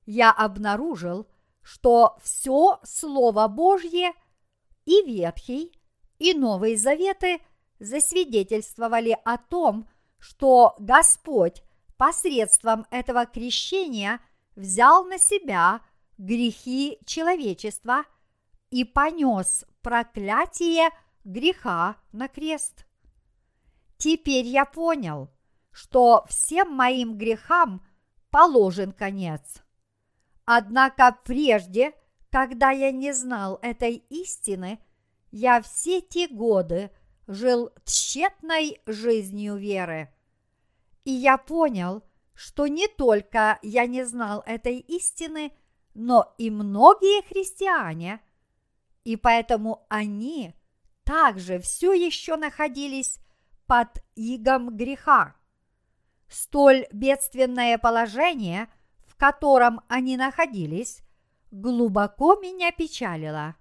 Я 0.06 0.32
обнаружил, 0.32 1.28
что 1.65 2.15
все 2.21 2.80
Слово 2.84 3.47
Божье 3.47 4.13
и 4.86 5.01
Ветхий, 5.01 5.71
и 6.19 6.36
Новый 6.36 6.75
Заветы 6.75 7.39
засвидетельствовали 7.80 9.17
о 9.25 9.39
том, 9.39 9.89
что 10.19 10.75
Господь 10.78 11.63
посредством 11.97 12.86
этого 12.91 13.25
крещения 13.25 14.19
взял 14.56 15.06
на 15.06 15.17
себя 15.17 15.82
грехи 16.19 16.99
человечества 17.04 18.04
и 18.69 18.86
понес 18.86 19.65
проклятие 19.82 20.91
греха 21.23 21.97
на 22.12 22.28
крест. 22.28 22.86
Теперь 23.97 24.45
я 24.45 24.65
понял, 24.65 25.32
что 25.71 26.25
всем 26.30 26.71
моим 26.75 27.17
грехам 27.17 27.84
положен 28.30 28.91
конец. 28.91 29.64
Однако 30.45 31.17
прежде, 31.23 31.93
когда 32.29 32.71
я 32.71 32.91
не 32.91 33.13
знал 33.13 33.60
этой 33.62 33.95
истины, 34.10 34.79
я 35.31 35.62
все 35.62 36.01
те 36.01 36.27
годы 36.27 36.91
жил 37.27 37.71
тщетной 37.84 38.79
жизнью 38.86 39.58
веры. 39.58 40.13
И 41.03 41.12
я 41.12 41.38
понял, 41.38 42.03
что 42.34 42.67
не 42.67 42.88
только 42.88 43.60
я 43.62 43.88
не 43.88 44.03
знал 44.05 44.43
этой 44.45 44.77
истины, 44.77 45.51
но 45.93 46.36
и 46.38 46.49
многие 46.49 47.23
христиане, 47.23 48.19
и 49.03 49.15
поэтому 49.15 49.86
они 49.89 50.53
также 51.03 51.60
все 51.60 51.93
еще 51.93 52.36
находились 52.36 53.19
под 53.65 54.03
игом 54.15 54.75
греха. 54.75 55.36
Столь 56.27 56.88
бедственное 56.91 57.77
положение, 57.77 58.67
котором 59.17 59.82
они 59.88 60.17
находились, 60.17 61.01
глубоко 61.51 62.36
меня 62.36 62.71
печалило, 62.71 63.56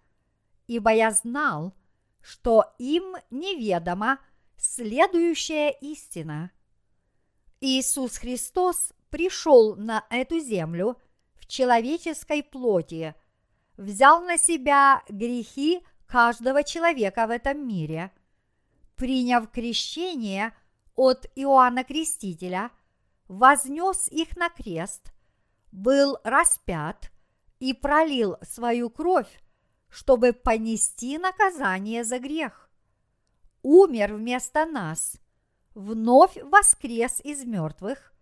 ибо 0.67 0.91
я 0.91 1.11
знал, 1.11 1.75
что 2.21 2.65
им 2.79 3.17
неведома 3.31 4.19
следующая 4.57 5.71
истина. 5.71 6.51
Иисус 7.61 8.17
Христос 8.19 8.93
пришел 9.11 9.77
на 9.77 10.05
эту 10.11 10.41
землю 10.41 10.99
в 11.35 11.47
человеческой 11.47 12.43
плоти, 12.43 13.15
взял 13.77 14.23
на 14.25 14.39
себя 14.39 15.03
грехи 15.09 15.85
каждого 16.07 16.65
человека 16.65 17.27
в 17.27 17.31
этом 17.31 17.67
мире, 17.67 18.13
приняв 18.97 19.51
крещение 19.51 20.55
от 20.95 21.27
Иоанна 21.35 21.85
Крестителя, 21.85 22.71
вознес 23.29 24.09
их 24.09 24.37
на 24.37 24.49
крест, 24.49 25.14
был 25.75 26.19
распят 26.25 27.11
и 27.61 27.75
пролил 27.75 28.37
свою 28.43 28.89
кровь 28.89 29.41
чтобы 29.95 30.33
понести 30.33 31.19
наказание 31.19 32.03
за 32.03 32.19
грех. 32.19 32.69
Умер 33.63 34.15
вместо 34.15 34.67
нас, 34.67 35.21
вновь 35.73 36.37
воскрес 36.43 37.21
из 37.21 37.45
мертвых 37.45 38.13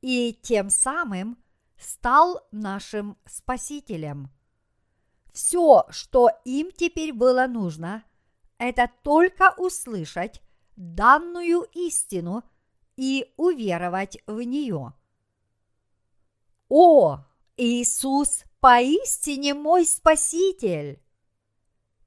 и 0.00 0.32
тем 0.32 0.70
самым 0.70 1.36
стал 1.76 2.40
нашим 2.52 3.18
Спасителем. 3.26 4.30
Все, 5.34 5.84
что 5.90 6.30
им 6.46 6.70
теперь 6.72 7.12
было 7.12 7.46
нужно, 7.46 8.02
это 8.56 8.90
только 9.02 9.52
услышать 9.58 10.40
данную 10.74 11.66
истину 11.74 12.44
и 12.96 13.30
уверовать 13.36 14.16
в 14.26 14.40
нее. 14.40 14.94
О, 16.68 17.18
Иисус 17.56 18.44
поистине 18.60 19.54
мой 19.54 19.84
Спаситель. 19.84 21.00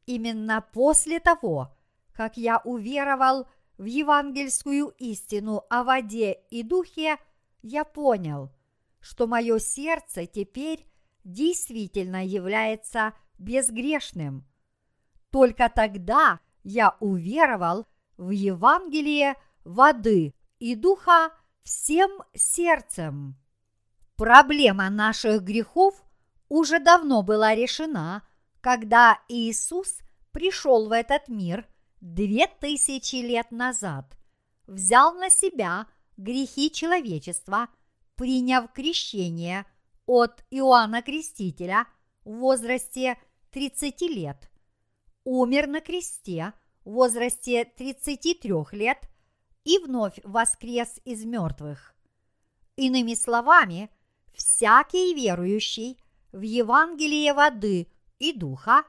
Именно 0.05 0.65
после 0.73 1.19
того, 1.19 1.75
как 2.13 2.37
я 2.37 2.59
уверовал 2.63 3.47
в 3.77 3.85
евангельскую 3.85 4.87
истину 4.97 5.63
о 5.69 5.83
воде 5.83 6.33
и 6.49 6.63
духе, 6.63 7.17
я 7.61 7.83
понял, 7.83 8.51
что 8.99 9.27
мое 9.27 9.59
сердце 9.59 10.25
теперь 10.25 10.87
действительно 11.23 12.25
является 12.25 13.13
безгрешным. 13.37 14.47
Только 15.29 15.69
тогда 15.69 16.39
я 16.63 16.97
уверовал 16.99 17.85
в 18.17 18.31
Евангелие 18.31 19.35
воды 19.63 20.33
и 20.57 20.75
духа 20.75 21.31
всем 21.63 22.23
сердцем. 22.33 23.37
Проблема 24.17 24.89
наших 24.89 25.43
грехов 25.43 26.03
уже 26.49 26.79
давно 26.79 27.21
была 27.21 27.53
решена, 27.53 28.27
когда 28.61 29.19
Иисус 29.29 29.99
пришел 30.31 30.89
в 30.89 30.91
этот 30.91 31.27
мир 31.27 31.67
две 32.01 32.47
тысячи 32.47 33.17
лет 33.17 33.51
назад, 33.51 34.17
взял 34.65 35.13
на 35.13 35.29
себя 35.29 35.85
грехи 36.17 36.71
человечества, 36.71 37.69
приняв 38.15 38.73
крещение 38.73 39.67
от 40.07 40.43
Иоанна 40.49 41.03
Крестителя 41.03 41.85
в 42.25 42.37
возрасте 42.37 43.19
30 43.51 44.01
лет, 44.01 44.49
умер 45.25 45.67
на 45.67 45.79
кресте 45.79 46.53
в 46.83 46.93
возрасте 46.93 47.65
33 47.65 48.51
лет 48.71 48.97
и 49.63 49.77
вновь 49.77 50.19
воскрес 50.23 50.99
из 51.05 51.23
мертвых. 51.23 51.93
Иными 52.77 53.13
словами, 53.13 53.91
всякий 54.37 55.13
верующий 55.13 55.99
в 56.31 56.41
Евангелие 56.41 57.33
воды 57.33 57.87
и 58.19 58.31
духа 58.31 58.83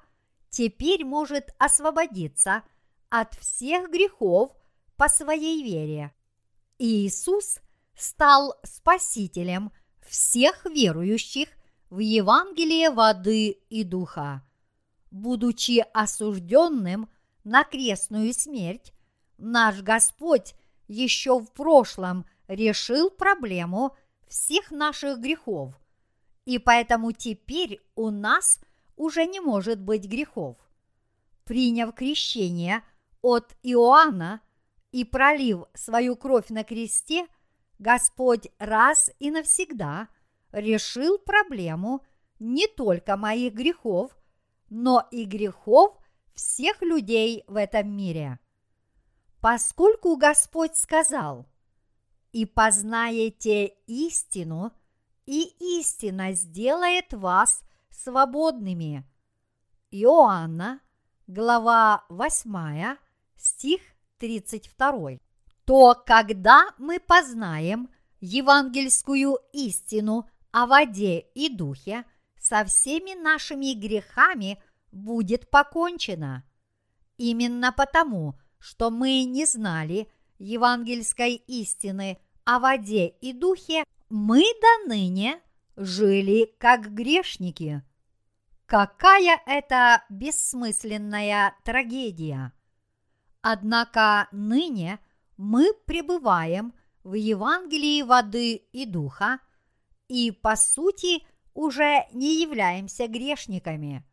теперь 0.50 1.04
может 1.04 1.54
освободиться 1.58 2.62
от 3.08 3.34
всех 3.34 3.90
грехов 3.90 4.52
по 4.96 5.08
своей 5.08 5.64
вере. 5.64 6.12
Иисус 6.78 7.60
стал 7.96 8.54
спасителем 8.62 9.72
всех 10.06 10.64
верующих 10.66 11.48
в 11.90 11.98
Евангелие 11.98 12.90
воды 12.90 13.48
и 13.48 13.84
духа. 13.84 14.42
Будучи 15.10 15.84
осужденным 15.94 17.08
на 17.44 17.64
крестную 17.64 18.34
смерть, 18.34 18.92
наш 19.38 19.80
Господь 19.80 20.54
еще 20.86 21.38
в 21.38 21.50
прошлом 21.52 22.26
решил 22.46 23.10
проблему 23.10 23.96
всех 24.28 24.70
наших 24.70 25.18
грехов, 25.18 25.74
и 26.44 26.58
поэтому 26.58 27.12
теперь 27.12 27.80
у 27.94 28.10
нас 28.10 28.60
уже 28.96 29.26
не 29.26 29.40
может 29.40 29.80
быть 29.80 30.06
грехов. 30.06 30.56
Приняв 31.44 31.94
крещение 31.94 32.82
от 33.22 33.54
Иоанна 33.62 34.40
и 34.92 35.04
пролив 35.04 35.64
свою 35.74 36.16
кровь 36.16 36.48
на 36.48 36.64
кресте, 36.64 37.26
Господь 37.78 38.48
раз 38.58 39.10
и 39.18 39.30
навсегда 39.30 40.08
решил 40.52 41.18
проблему 41.18 42.04
не 42.38 42.66
только 42.66 43.16
моих 43.16 43.54
грехов, 43.54 44.16
но 44.70 45.06
и 45.10 45.24
грехов 45.24 45.96
всех 46.34 46.82
людей 46.82 47.44
в 47.46 47.56
этом 47.56 47.94
мире. 47.96 48.38
Поскольку 49.40 50.16
Господь 50.16 50.76
сказал– 50.76 51.46
и 52.32 52.44
познаете 52.44 53.74
истину, 53.86 54.72
и 55.26 55.52
истина 55.78 56.32
сделает 56.32 57.12
вас 57.12 57.62
свободными. 57.90 59.04
Иоанна, 59.90 60.80
глава 61.26 62.04
8, 62.08 62.96
стих 63.36 63.80
32. 64.18 65.18
То, 65.64 66.02
когда 66.06 66.74
мы 66.78 66.98
познаем 67.00 67.90
евангельскую 68.20 69.38
истину 69.52 70.28
о 70.50 70.66
воде 70.66 71.20
и 71.34 71.48
духе, 71.48 72.04
со 72.40 72.64
всеми 72.64 73.20
нашими 73.20 73.74
грехами 73.74 74.62
будет 74.92 75.50
покончено. 75.50 76.44
Именно 77.16 77.72
потому, 77.72 78.38
что 78.58 78.90
мы 78.90 79.24
не 79.24 79.44
знали– 79.44 80.10
евангельской 80.38 81.34
истины 81.34 82.18
о 82.44 82.58
воде 82.58 83.08
и 83.08 83.32
духе, 83.32 83.84
мы 84.08 84.42
до 84.60 84.88
ныне 84.88 85.40
жили 85.76 86.54
как 86.58 86.92
грешники. 86.92 87.82
Какая 88.66 89.40
это 89.46 90.04
бессмысленная 90.08 91.54
трагедия! 91.64 92.52
Однако 93.40 94.28
ныне 94.32 94.98
мы 95.36 95.72
пребываем 95.86 96.74
в 97.04 97.14
Евангелии 97.14 98.02
воды 98.02 98.56
и 98.72 98.84
духа 98.84 99.38
и, 100.08 100.30
по 100.30 100.56
сути, 100.56 101.22
уже 101.54 102.06
не 102.12 102.42
являемся 102.42 103.06
грешниками. 103.06 104.04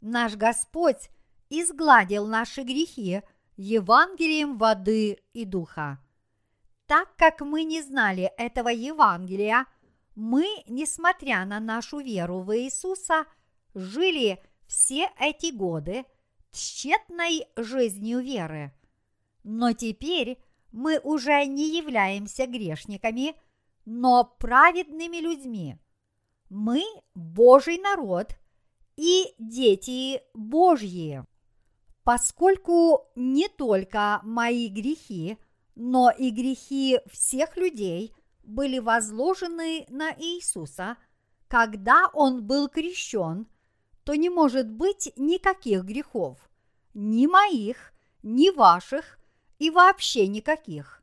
Наш 0.00 0.34
Господь 0.34 1.10
изгладил 1.50 2.26
наши 2.26 2.62
грехи 2.62 3.22
Евангелием 3.56 4.56
воды 4.56 5.18
и 5.32 5.44
духа. 5.44 5.98
Так 6.86 7.14
как 7.16 7.40
мы 7.40 7.64
не 7.64 7.82
знали 7.82 8.32
этого 8.36 8.68
Евангелия, 8.68 9.66
мы, 10.14 10.46
несмотря 10.66 11.44
на 11.44 11.60
нашу 11.60 12.00
веру 12.00 12.40
в 12.40 12.56
Иисуса, 12.56 13.24
жили 13.74 14.42
все 14.66 15.10
эти 15.18 15.52
годы 15.52 16.04
тщетной 16.50 17.46
жизнью 17.56 18.20
веры. 18.20 18.72
Но 19.42 19.72
теперь 19.72 20.38
мы 20.70 20.98
уже 20.98 21.44
не 21.46 21.76
являемся 21.76 22.46
грешниками, 22.46 23.34
но 23.84 24.24
праведными 24.38 25.18
людьми. 25.18 25.76
Мы 26.48 26.84
Божий 27.14 27.78
народ 27.78 28.34
и 28.96 29.34
дети 29.38 30.22
Божьи 30.34 31.24
поскольку 32.04 33.06
не 33.14 33.48
только 33.48 34.20
мои 34.24 34.68
грехи, 34.68 35.38
но 35.74 36.10
и 36.10 36.30
грехи 36.30 37.00
всех 37.10 37.56
людей 37.56 38.12
были 38.42 38.78
возложены 38.78 39.86
на 39.88 40.12
Иисуса, 40.12 40.96
когда 41.48 42.08
Он 42.12 42.44
был 42.44 42.68
крещен, 42.68 43.46
то 44.04 44.14
не 44.14 44.30
может 44.30 44.68
быть 44.68 45.12
никаких 45.16 45.84
грехов, 45.84 46.38
ни 46.92 47.26
моих, 47.26 47.92
ни 48.22 48.50
ваших 48.50 49.18
и 49.58 49.70
вообще 49.70 50.26
никаких. 50.26 51.02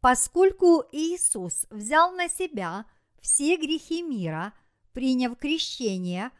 Поскольку 0.00 0.84
Иисус 0.92 1.66
взял 1.70 2.12
на 2.12 2.28
себя 2.28 2.84
все 3.20 3.56
грехи 3.56 4.02
мира, 4.02 4.52
приняв 4.92 5.38
крещение 5.38 6.30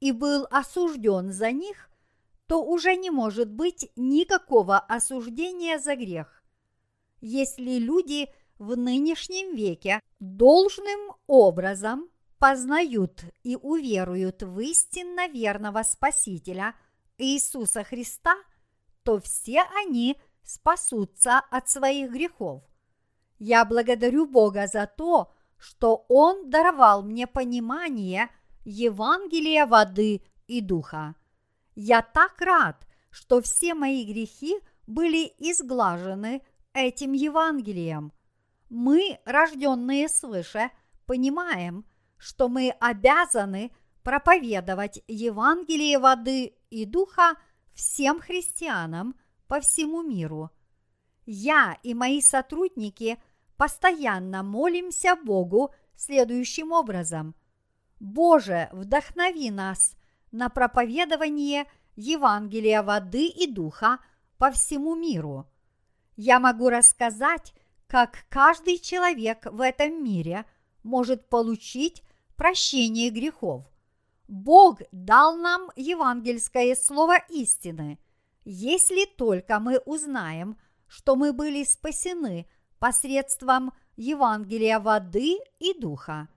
и 0.00 0.12
был 0.12 0.46
осужден 0.50 1.32
за 1.32 1.52
них– 1.52 1.84
то 2.46 2.62
уже 2.64 2.96
не 2.96 3.10
может 3.10 3.50
быть 3.50 3.90
никакого 3.96 4.78
осуждения 4.78 5.78
за 5.78 5.96
грех. 5.96 6.44
Если 7.20 7.78
люди 7.78 8.28
в 8.58 8.76
нынешнем 8.76 9.54
веке 9.54 10.00
должным 10.20 11.12
образом 11.26 12.08
познают 12.38 13.24
и 13.42 13.56
уверуют 13.56 14.42
в 14.42 14.60
истинно 14.60 15.28
верного 15.28 15.82
Спасителя 15.82 16.74
Иисуса 17.18 17.82
Христа, 17.82 18.36
то 19.02 19.20
все 19.20 19.62
они 19.84 20.16
спасутся 20.42 21.38
от 21.50 21.68
своих 21.68 22.12
грехов. 22.12 22.62
Я 23.38 23.64
благодарю 23.64 24.26
Бога 24.26 24.66
за 24.66 24.86
то, 24.86 25.32
что 25.58 26.04
Он 26.08 26.50
даровал 26.50 27.02
мне 27.02 27.26
понимание 27.26 28.30
Евангелия 28.64 29.66
воды 29.66 30.22
и 30.46 30.60
духа. 30.60 31.14
Я 31.76 32.00
так 32.00 32.40
рад, 32.40 32.86
что 33.10 33.42
все 33.42 33.74
мои 33.74 34.04
грехи 34.04 34.56
были 34.86 35.32
изглажены 35.38 36.42
этим 36.72 37.12
Евангелием. 37.12 38.12
Мы, 38.70 39.20
рожденные 39.26 40.08
свыше, 40.08 40.70
понимаем, 41.04 41.84
что 42.16 42.48
мы 42.48 42.70
обязаны 42.80 43.72
проповедовать 44.02 45.02
Евангелие 45.06 45.98
воды 45.98 46.56
и 46.70 46.86
духа 46.86 47.36
всем 47.74 48.20
христианам 48.20 49.14
по 49.46 49.60
всему 49.60 50.02
миру. 50.02 50.50
Я 51.26 51.78
и 51.82 51.92
мои 51.92 52.22
сотрудники 52.22 53.18
постоянно 53.58 54.42
молимся 54.42 55.14
Богу 55.14 55.74
следующим 55.94 56.72
образом. 56.72 57.34
Боже, 58.00 58.70
вдохнови 58.72 59.50
нас 59.50 59.95
на 60.32 60.48
проповедование 60.48 61.66
Евангелия 61.96 62.82
воды 62.82 63.26
и 63.26 63.46
духа 63.50 63.98
по 64.38 64.50
всему 64.50 64.94
миру. 64.94 65.46
Я 66.16 66.40
могу 66.40 66.68
рассказать, 66.68 67.54
как 67.86 68.24
каждый 68.28 68.78
человек 68.78 69.46
в 69.46 69.60
этом 69.60 70.02
мире 70.02 70.44
может 70.82 71.28
получить 71.28 72.02
прощение 72.36 73.10
грехов. 73.10 73.64
Бог 74.28 74.80
дал 74.92 75.36
нам 75.36 75.70
евангельское 75.76 76.74
слово 76.74 77.18
истины, 77.28 77.98
если 78.44 79.04
только 79.04 79.60
мы 79.60 79.78
узнаем, 79.78 80.58
что 80.86 81.16
мы 81.16 81.32
были 81.32 81.64
спасены 81.64 82.46
посредством 82.78 83.72
Евангелия 83.96 84.80
воды 84.80 85.38
и 85.58 85.78
духа. 85.78 86.28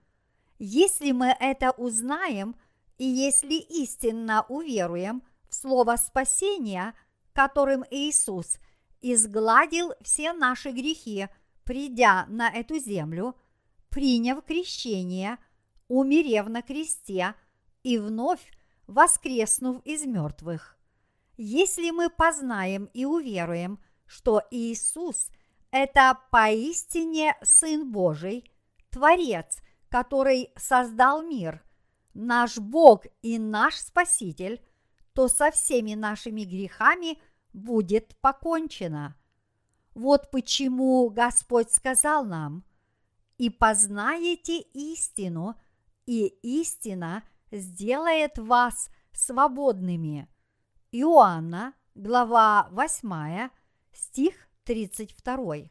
Если 0.58 1.12
мы 1.12 1.34
это 1.38 1.72
узнаем– 1.72 2.54
и 3.00 3.04
если 3.06 3.54
истинно 3.54 4.44
уверуем 4.50 5.22
в 5.48 5.54
слово 5.54 5.96
спасения, 5.96 6.92
которым 7.32 7.82
Иисус 7.90 8.58
изгладил 9.00 9.94
все 10.02 10.34
наши 10.34 10.70
грехи, 10.70 11.28
придя 11.64 12.26
на 12.26 12.50
эту 12.50 12.78
землю, 12.78 13.36
приняв 13.88 14.44
крещение, 14.44 15.38
умерев 15.88 16.48
на 16.48 16.60
кресте 16.60 17.34
и 17.82 17.96
вновь 17.96 18.52
воскреснув 18.86 19.82
из 19.86 20.04
мертвых. 20.04 20.76
Если 21.38 21.92
мы 21.92 22.10
познаем 22.10 22.90
и 22.92 23.06
уверуем, 23.06 23.82
что 24.04 24.42
Иисус– 24.50 25.30
это 25.70 26.18
поистине 26.30 27.34
Сын 27.40 27.90
Божий, 27.90 28.44
Творец, 28.90 29.62
который 29.88 30.50
создал 30.58 31.22
мир, 31.22 31.64
наш 32.14 32.58
Бог 32.58 33.04
и 33.22 33.38
наш 33.38 33.76
Спаситель, 33.76 34.62
то 35.12 35.28
со 35.28 35.50
всеми 35.50 35.94
нашими 35.94 36.44
грехами 36.44 37.18
будет 37.52 38.16
покончено. 38.20 39.16
Вот 39.94 40.30
почему 40.30 41.08
Господь 41.10 41.70
сказал 41.70 42.24
нам, 42.24 42.64
«И 43.38 43.50
познаете 43.50 44.60
истину, 44.60 45.56
и 46.06 46.26
истина 46.42 47.24
сделает 47.50 48.38
вас 48.38 48.90
свободными». 49.12 50.28
Иоанна, 50.92 51.74
глава 51.94 52.68
8, 52.70 53.50
стих 53.92 54.34
32. 54.64 55.70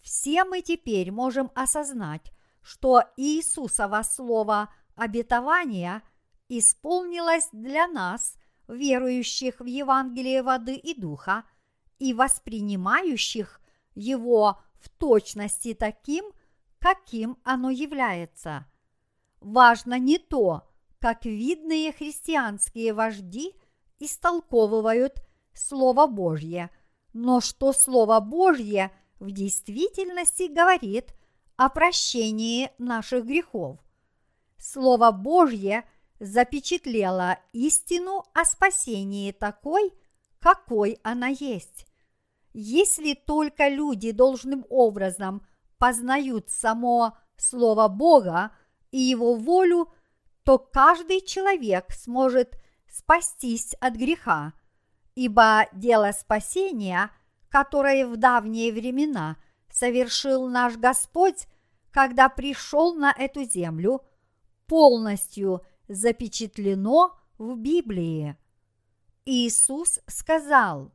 Все 0.00 0.44
мы 0.44 0.62
теперь 0.62 1.10
можем 1.10 1.50
осознать, 1.54 2.32
что 2.62 3.02
Иисусово 3.16 4.02
слово 4.02 4.72
обетования 4.96 6.02
исполнилось 6.48 7.48
для 7.52 7.86
нас, 7.86 8.36
верующих 8.68 9.60
в 9.60 9.64
Евангелие 9.64 10.42
воды 10.42 10.74
и 10.74 10.98
духа, 10.98 11.44
и 11.98 12.12
воспринимающих 12.12 13.60
его 13.94 14.60
в 14.80 14.88
точности 14.88 15.74
таким, 15.74 16.24
каким 16.78 17.38
оно 17.44 17.70
является. 17.70 18.66
Важно 19.40 19.98
не 19.98 20.18
то, 20.18 20.68
как 20.98 21.24
видные 21.24 21.92
христианские 21.92 22.92
вожди– 22.92 23.54
истолковывают 23.98 25.22
Слово 25.54 26.06
Божье, 26.06 26.70
но 27.12 27.40
что 27.40 27.72
Слово 27.72 28.20
Божье 28.20 28.92
в 29.18 29.30
действительности 29.30 30.52
говорит 30.52 31.14
о 31.56 31.70
прощении 31.70 32.70
наших 32.78 33.24
грехов. 33.24 33.78
Слово 34.58 35.10
Божье 35.10 35.84
запечатлело 36.18 37.38
истину 37.52 38.24
о 38.32 38.44
спасении 38.44 39.32
такой, 39.32 39.92
какой 40.40 40.98
она 41.02 41.28
есть. 41.28 41.86
Если 42.52 43.14
только 43.14 43.68
люди 43.68 44.12
должным 44.12 44.64
образом 44.70 45.46
познают 45.78 46.48
само 46.50 47.16
Слово 47.36 47.88
Бога 47.88 48.52
и 48.90 48.98
Его 48.98 49.34
волю, 49.34 49.92
то 50.42 50.58
каждый 50.58 51.20
человек 51.20 51.92
сможет 51.92 52.58
спастись 52.88 53.74
от 53.80 53.94
греха, 53.94 54.54
ибо 55.14 55.66
дело 55.72 56.12
спасения, 56.12 57.10
которое 57.50 58.06
в 58.06 58.16
давние 58.16 58.72
времена 58.72 59.36
совершил 59.70 60.48
наш 60.48 60.76
Господь, 60.76 61.46
когда 61.90 62.28
пришел 62.28 62.94
на 62.94 63.12
эту 63.12 63.44
землю, 63.44 64.02
полностью 64.66 65.64
запечатлено 65.88 67.18
в 67.38 67.56
Библии. 67.56 68.36
Иисус 69.24 70.00
сказал, 70.06 70.92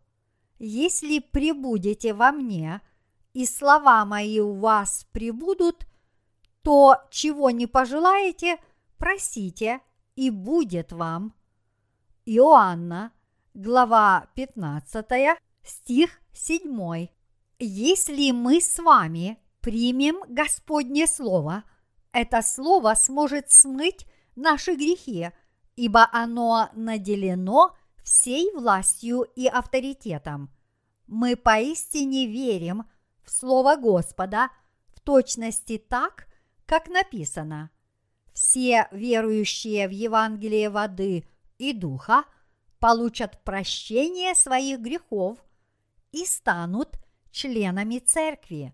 «Если 0.60 1.20
прибудете 1.20 2.14
во 2.14 2.32
мне, 2.32 2.82
и 3.34 3.46
слова 3.46 4.06
мои 4.06 4.40
у 4.40 4.54
вас 4.54 5.08
прибудут, 5.12 5.86
то, 6.62 6.98
чего 7.10 7.50
не 7.50 7.68
пожелаете, 7.68 8.58
просите, 8.98 9.82
и 10.16 10.30
будет 10.30 10.92
вам. 10.92 11.34
Иоанна, 12.26 13.12
глава 13.54 14.28
15, 14.36 15.38
стих 15.64 16.22
7. 16.34 17.08
Если 17.60 18.32
мы 18.32 18.62
с 18.62 18.78
вами 18.80 19.40
примем 19.62 20.18
Господнее 20.28 21.08
Слово, 21.08 21.64
это 22.14 22.42
Слово 22.42 22.94
сможет 22.96 23.52
смыть 23.52 24.06
наши 24.36 24.76
грехи, 24.76 25.32
ибо 25.76 26.08
оно 26.12 26.70
наделено 26.74 27.76
всей 28.04 28.52
властью 28.54 29.24
и 29.36 29.48
авторитетом. 29.48 30.50
Мы 31.08 31.36
поистине 31.36 32.28
верим 32.28 32.86
в 33.24 33.32
Слово 33.32 33.76
Господа 33.76 34.50
в 34.88 35.00
точности 35.00 35.78
так, 35.78 36.28
как 36.66 36.88
написано. 36.90 37.70
Все 38.34 38.88
верующие 38.92 39.88
в 39.88 39.92
Евангелие 39.92 40.70
воды 40.70 41.26
и 41.58 41.74
духа 41.74 42.24
получат 42.80 43.44
прощение 43.44 44.34
своих 44.36 44.80
грехов 44.80 45.38
и 46.12 46.26
станут 46.26 46.98
членами 47.32 48.00
церкви. 48.00 48.74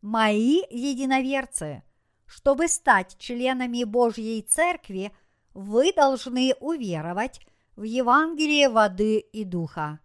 Мои 0.00 0.62
единоверцы, 0.70 1.82
чтобы 2.30 2.68
стать 2.68 3.18
членами 3.18 3.84
Божьей 3.84 4.40
церкви, 4.42 5.12
вы 5.52 5.92
должны 5.92 6.54
уверовать 6.60 7.40
в 7.76 7.82
Евангелие 7.82 8.68
воды 8.68 9.18
и 9.18 9.44
духа. 9.44 9.98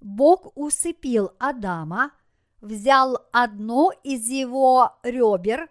Бог 0.00 0.52
усыпил 0.56 1.30
Адама, 1.38 2.10
взял 2.60 3.18
одно 3.32 3.92
из 4.02 4.28
его 4.28 4.98
ребер, 5.02 5.70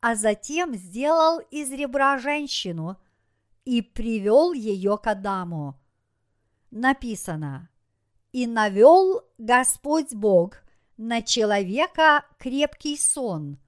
а 0.00 0.14
затем 0.14 0.74
сделал 0.74 1.38
из 1.50 1.70
ребра 1.70 2.18
женщину– 2.18 2.96
и 3.64 3.82
привел 3.82 4.52
ее 4.52 4.98
к 4.98 5.06
Адаму. 5.06 5.78
Написано, 6.70 7.68
и 8.32 8.46
навел 8.46 9.22
Господь 9.38 10.12
Бог 10.14 10.56
на 10.96 11.22
человека 11.22 12.24
крепкий 12.38 12.96
сон, 12.96 13.58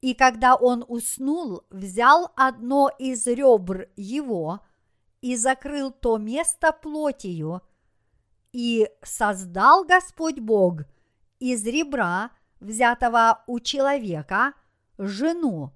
и 0.00 0.14
когда 0.14 0.54
он 0.54 0.84
уснул, 0.88 1.64
взял 1.70 2.32
одно 2.36 2.90
из 2.98 3.26
ребр 3.26 3.88
его 3.96 4.60
и 5.20 5.36
закрыл 5.36 5.90
то 5.90 6.18
место 6.18 6.72
плотью, 6.72 7.62
и 8.52 8.88
создал 9.02 9.84
Господь 9.84 10.38
Бог 10.40 10.82
из 11.38 11.64
ребра, 11.66 12.30
взятого 12.60 13.44
у 13.46 13.60
человека, 13.60 14.54
жену, 14.98 15.72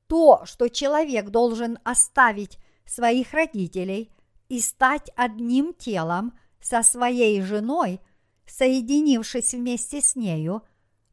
То, 0.07 0.41
что 0.45 0.67
человек 0.67 1.29
должен 1.29 1.77
оставить 1.83 2.57
своих 2.87 3.31
родителей 3.31 4.11
и 4.47 4.59
стать 4.59 5.11
одним 5.15 5.75
телом 5.75 6.33
со 6.59 6.81
своей 6.81 7.43
женой, 7.43 8.01
соединившись 8.47 9.53
вместе 9.53 10.01
с 10.01 10.15
нею, 10.15 10.63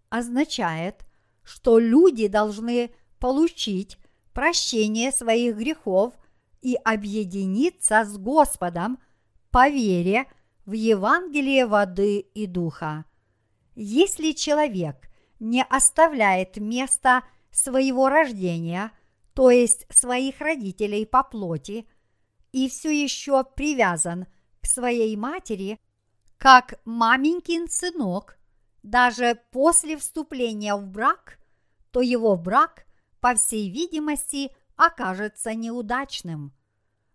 означает, 0.09 1.05
что 1.43 1.79
люди 1.79 2.29
должны 2.29 2.95
получить 3.19 3.99
прощение 4.37 5.13
своих 5.13 5.57
грехов 5.57 6.13
и 6.61 6.75
объединиться 6.85 8.05
с 8.05 8.19
Господом 8.19 8.99
по 9.51 9.71
вере 9.71 10.27
в 10.67 10.73
Евангелие 10.73 11.65
воды 11.65 12.19
и 12.19 12.47
духа. 12.47 13.07
Если 13.77 14.33
человек 14.33 15.09
не 15.41 15.65
оставляет 15.65 16.59
места 16.59 17.23
своего 17.51 18.11
рождения, 18.11 18.93
то 19.33 19.51
есть 19.51 19.87
своих 19.89 20.43
родителей 20.43 21.07
по 21.07 21.23
плоти, 21.23 21.89
и 22.53 22.69
все 22.69 22.91
еще 22.91 23.43
привязан 23.43 24.27
к 24.61 24.67
своей 24.67 25.17
матери, 25.17 25.81
как 26.37 26.79
маменькин 26.85 27.69
сынок, 27.71 28.39
даже 28.83 29.41
после 29.51 29.97
вступления 29.97 30.75
в 30.75 30.87
брак, 30.87 31.39
то 31.91 32.03
его 32.03 32.37
брак, 32.37 32.86
по 33.21 33.35
всей 33.35 33.71
видимости, 33.71 34.51
окажется 34.77 35.55
неудачным. 35.55 36.53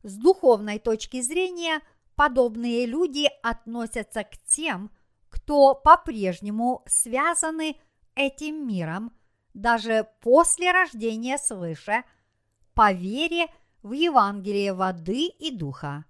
С 0.04 0.16
духовной 0.18 0.80
точки 0.80 1.22
зрения 1.22 1.82
подобные 2.16 2.86
люди 2.86 3.30
относятся 3.44 4.24
к 4.24 4.38
тем, 4.48 4.92
кто 5.30 5.76
по-прежнему 5.76 6.84
связаны 6.88 7.78
этим 8.16 8.68
миром 8.68 9.14
даже 9.54 10.08
после 10.22 10.72
рождения 10.72 11.38
свыше 11.38 12.04
по 12.74 12.92
вере 12.92 13.48
в 13.84 13.92
Евангелие 13.92 14.74
воды 14.74 15.28
и 15.28 15.52
духа. 15.52 16.06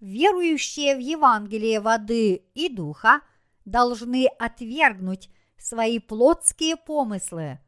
Верующие 0.00 0.94
в 0.94 0.98
Евангелие 0.98 1.80
воды 1.80 2.44
и 2.54 2.68
духа 2.68 3.20
должны 3.64 4.26
отвергнуть 4.38 5.30
свои 5.58 5.98
плотские 5.98 6.76
помыслы. 6.76 7.60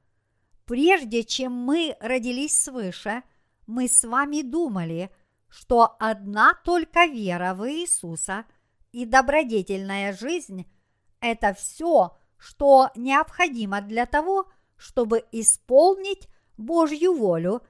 Прежде 0.68 1.24
чем 1.24 1.52
мы 1.54 1.96
родились 1.98 2.62
свыше, 2.62 3.22
мы 3.66 3.88
с 3.88 4.04
вами 4.04 4.42
думали, 4.42 5.11
что 5.48 5.96
одна 5.98 6.52
только 6.62 7.07
вера 7.07 7.54
в 7.54 7.66
Иисуса 7.66 8.44
и 8.92 9.07
добродетельная 9.07 10.12
жизнь– 10.12 10.70
это 11.20 11.54
все, 11.54 12.18
что 12.37 12.90
необходимо 12.94 13.81
для 13.81 14.04
того, 14.04 14.46
чтобы 14.76 15.24
исполнить 15.33 16.28
Божью 16.59 17.14
волю 17.14 17.62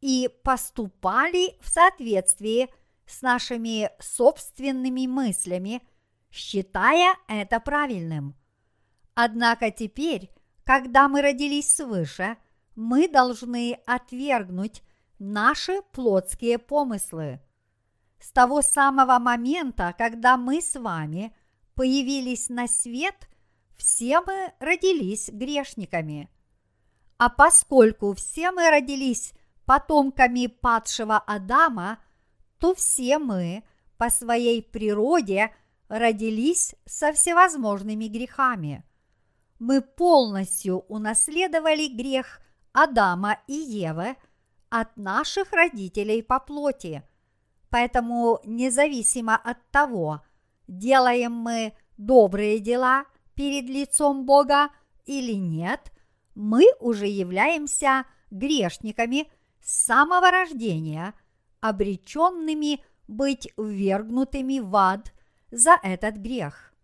и 0.00 0.30
поступали 0.42 1.60
в 1.60 1.68
соответствии 1.68 2.70
с 3.04 3.20
нашими 3.20 3.90
собственными 4.00 5.06
мыслями, 5.06 5.82
считая 6.30 7.16
это 7.28 7.60
правильным. 7.60 8.34
Однако 9.14 9.70
теперь, 9.70 10.30
когда 10.64 11.06
мы 11.08 11.20
родились 11.20 11.74
свыше, 11.74 12.38
мы 12.76 13.08
должны 13.08 13.78
отвергнуть 13.86 14.82
наши 15.18 15.82
плотские 15.92 16.58
помыслы. 16.58 17.40
С 18.20 18.30
того 18.30 18.62
самого 18.62 19.18
момента, 19.18 19.94
когда 19.96 20.36
мы 20.36 20.60
с 20.60 20.78
вами 20.78 21.34
появились 21.74 22.48
на 22.48 22.68
свет, 22.68 23.28
все 23.76 24.20
мы 24.20 24.52
родились 24.60 25.28
грешниками. 25.28 26.30
А 27.18 27.30
поскольку 27.30 28.14
все 28.14 28.52
мы 28.52 28.70
родились 28.70 29.32
потомками 29.64 30.46
падшего 30.46 31.18
Адама, 31.18 31.98
то 32.58 32.74
все 32.74 33.18
мы 33.18 33.64
по 33.96 34.10
своей 34.10 34.62
природе 34.62 35.54
родились 35.88 36.74
со 36.84 37.12
всевозможными 37.12 38.06
грехами. 38.06 38.84
Мы 39.58 39.80
полностью 39.80 40.80
унаследовали 40.88 41.86
грех 41.88 42.40
Адама 42.76 43.38
и 43.46 43.54
Евы 43.54 44.16
от 44.68 44.98
наших 44.98 45.54
родителей 45.54 46.22
по 46.22 46.38
плоти. 46.38 47.02
Поэтому 47.70 48.38
независимо 48.44 49.34
от 49.34 49.56
того, 49.70 50.22
делаем 50.68 51.32
мы 51.32 51.72
добрые 51.96 52.58
дела 52.58 53.06
перед 53.34 53.64
лицом 53.64 54.26
Бога 54.26 54.68
или 55.06 55.32
нет, 55.32 55.90
мы 56.34 56.66
уже 56.78 57.06
являемся 57.06 58.04
грешниками 58.30 59.30
с 59.62 59.86
самого 59.86 60.30
рождения, 60.30 61.14
обреченными 61.60 62.84
быть 63.08 63.50
ввергнутыми 63.56 64.58
в 64.58 64.76
ад 64.76 65.14
за 65.50 65.78
этот 65.82 66.16
грех. 66.16 66.74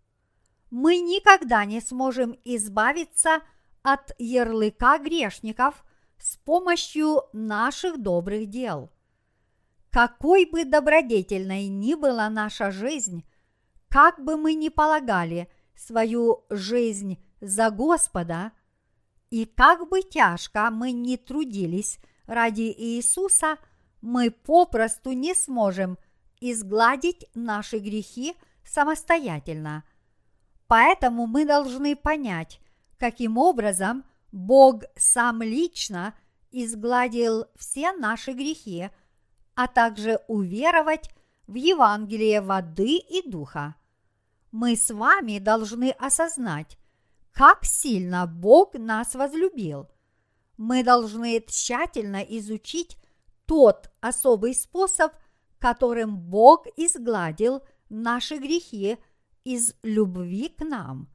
Мы 0.70 1.00
никогда 1.00 1.66
не 1.66 1.83
сможем 1.83 2.35
избавиться 2.44 3.35
от 3.35 3.42
ярлыка 4.18 4.99
грешников 4.99 5.85
с 6.18 6.37
помощью 6.37 7.23
наших 7.33 8.01
добрых 8.01 8.49
дел. 8.49 8.90
Какой 9.90 10.47
бы 10.47 10.64
добродетельной 10.64 11.66
ни 11.66 11.95
была 11.95 12.31
наша 12.31 12.71
жизнь, 12.71 13.25
как 13.88 14.25
бы 14.25 14.37
мы 14.37 14.55
ни 14.55 14.68
полагали 14.68 15.51
свою 15.75 16.45
жизнь 16.49 17.23
за 17.40 17.71
Господа, 17.71 18.53
и 19.31 19.45
как 19.45 19.88
бы 19.88 20.03
тяжко 20.03 20.71
мы 20.71 20.92
ни 20.92 21.16
трудились 21.16 21.99
ради 22.27 22.73
Иисуса, 22.73 23.59
мы 24.01 24.31
попросту 24.31 25.12
не 25.12 25.35
сможем 25.35 25.99
изгладить 26.40 27.27
наши 27.35 27.79
грехи 27.79 28.35
самостоятельно. 28.64 29.85
Поэтому 30.66 31.27
мы 31.27 31.45
должны 31.45 31.97
понять, 31.97 32.61
каким 33.03 33.37
образом 33.37 34.05
Бог 34.31 34.85
сам 34.95 35.43
лично 35.43 36.15
изгладил 36.53 37.47
все 37.57 37.91
наши 37.91 38.33
грехи, 38.33 38.91
а 39.57 39.67
также 39.67 40.21
уверовать 40.29 41.11
в 41.49 41.57
Евангелие 41.57 42.41
воды 42.41 42.99
и 42.99 43.29
духа. 43.29 43.75
Мы 44.53 44.77
с 44.77 44.88
вами 44.95 45.41
должны 45.41 45.91
осознать, 45.99 46.79
как 47.33 47.65
сильно 47.65 48.29
Бог 48.29 48.75
нас 48.75 49.17
возлюбил. 49.17 49.88
Мы 50.57 50.85
должны 50.85 51.45
тщательно 51.45 52.23
изучить 52.23 52.97
тот 53.47 53.91
особый 54.01 54.55
способ, 54.55 55.12
которым 55.59 56.17
Бог 56.17 56.69
изгладил 56.77 57.62
наши 57.88 58.37
грехи 58.37 58.97
из 59.43 59.75
любви 59.83 60.51
к 60.51 60.65
нам, 60.65 61.09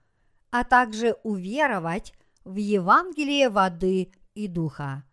а 0.51 0.63
также 0.63 1.17
уверовать 1.23 2.13
в 2.43 2.55
Евангелие 2.55 3.49
воды 3.49 4.11
и 4.33 4.47
духа. 4.47 5.03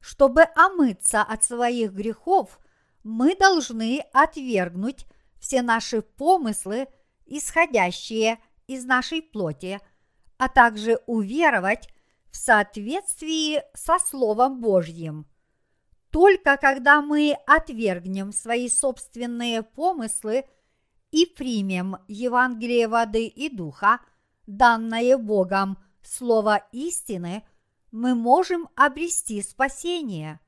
Чтобы 0.00 0.42
омыться 0.56 1.22
от 1.22 1.44
своих 1.44 1.92
грехов, 1.92 2.58
мы 3.04 3.36
должны 3.36 4.04
отвергнуть 4.12 5.06
все 5.40 5.62
наши 5.62 6.02
помыслы, 6.02 6.88
исходящие 7.26 8.38
из 8.66 8.84
нашей 8.84 9.22
плоти, 9.22 9.80
а 10.38 10.48
также 10.48 10.98
уверовать 11.06 11.88
в 12.30 12.36
соответствии 12.36 13.62
со 13.74 13.98
Словом 13.98 14.60
Божьим. 14.60 15.26
Только 16.10 16.56
когда 16.56 17.00
мы 17.00 17.36
отвергнем 17.46 18.32
свои 18.32 18.68
собственные 18.68 19.62
помыслы 19.62 20.44
и 21.10 21.26
примем 21.26 21.96
Евангелие 22.08 22.88
воды 22.88 23.26
и 23.26 23.48
духа, 23.54 24.00
данное 24.46 25.16
Богом 25.18 25.78
Слово 26.02 26.66
истины, 26.72 27.44
мы 27.92 28.14
можем 28.14 28.68
обрести 28.74 29.40
спасение. 29.42 30.40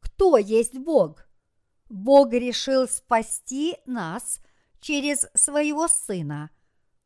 Кто 0.00 0.36
есть 0.36 0.76
Бог? 0.78 1.26
Бог 1.88 2.32
решил 2.32 2.86
спасти 2.86 3.76
нас 3.86 4.40
через 4.80 5.26
своего 5.34 5.88
Сына, 5.88 6.50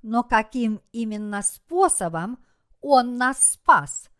но 0.02 0.24
каким 0.24 0.80
именно 0.90 1.42
способом 1.42 2.44
Он 2.80 3.16
нас 3.16 3.52
спас? 3.52 4.10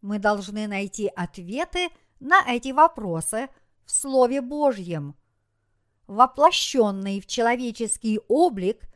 Мы 0.00 0.18
должны 0.18 0.66
найти 0.66 1.08
ответы 1.08 1.90
на 2.20 2.42
эти 2.48 2.72
вопросы 2.72 3.50
в 3.84 3.90
Слове 3.90 4.40
Божьем. 4.40 5.14
Воплощенный 6.06 7.20
в 7.20 7.26
человеческий 7.26 8.18
облик 8.28 8.88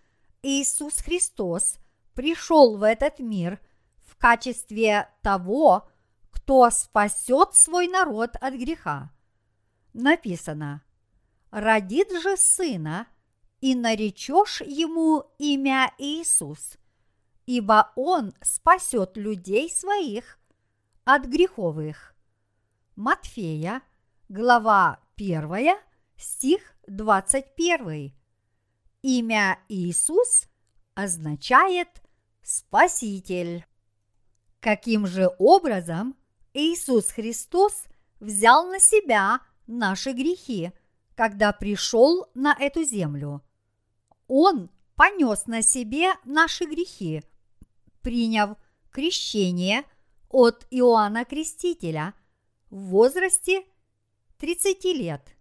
Иисус 0.43 0.97
Христос 0.97 1.79
пришел 2.17 2.77
в 2.77 2.83
этот 2.83 3.21
мир 3.21 3.61
в 3.99 4.17
качестве 4.17 5.09
того, 5.23 5.89
кто 6.31 6.69
спасет 6.71 7.55
свой 7.55 7.87
народ 7.87 8.35
от 8.41 8.55
греха. 8.55 9.13
Написано, 9.93 10.83
родит 11.51 12.11
же 12.11 12.37
сына, 12.37 13.07
и 13.61 13.75
наречешь 13.75 14.61
ему 14.61 15.25
имя 15.39 15.93
Иисус, 15.99 16.77
ибо 17.47 17.93
Он 17.97 18.35
спасет 18.43 19.17
людей 19.17 19.71
своих 19.71 20.39
от 21.05 21.25
греховых. 21.25 22.15
Матфея, 22.97 23.83
глава 24.29 25.01
1, 25.17 25.77
стих 26.17 26.61
21. 26.87 28.13
Имя 29.03 29.59
Иисус 29.69 30.49
означает 30.95 32.03
Спаситель. 32.47 33.67
Каким 34.61 35.05
же 35.09 35.29
образом 35.41 36.15
Иисус 36.55 37.11
Христос 37.11 37.87
взял 38.21 38.69
на 38.69 38.79
себя 38.79 39.41
наши 39.67 40.13
грехи, 40.13 40.71
когда 41.17 41.53
пришел 41.53 42.29
на 42.35 42.57
эту 42.57 42.85
землю? 42.85 43.43
Он 44.29 44.71
понес 44.95 45.47
на 45.47 45.61
себе 45.61 46.13
наши 46.25 46.67
грехи, 46.67 47.25
приняв 48.01 48.57
крещение 48.93 49.83
от 50.29 50.69
Иоанна 50.71 51.25
Крестителя 51.25 52.15
в 52.71 52.77
возрасте 52.91 53.65
30 54.39 54.85
лет. 54.85 55.37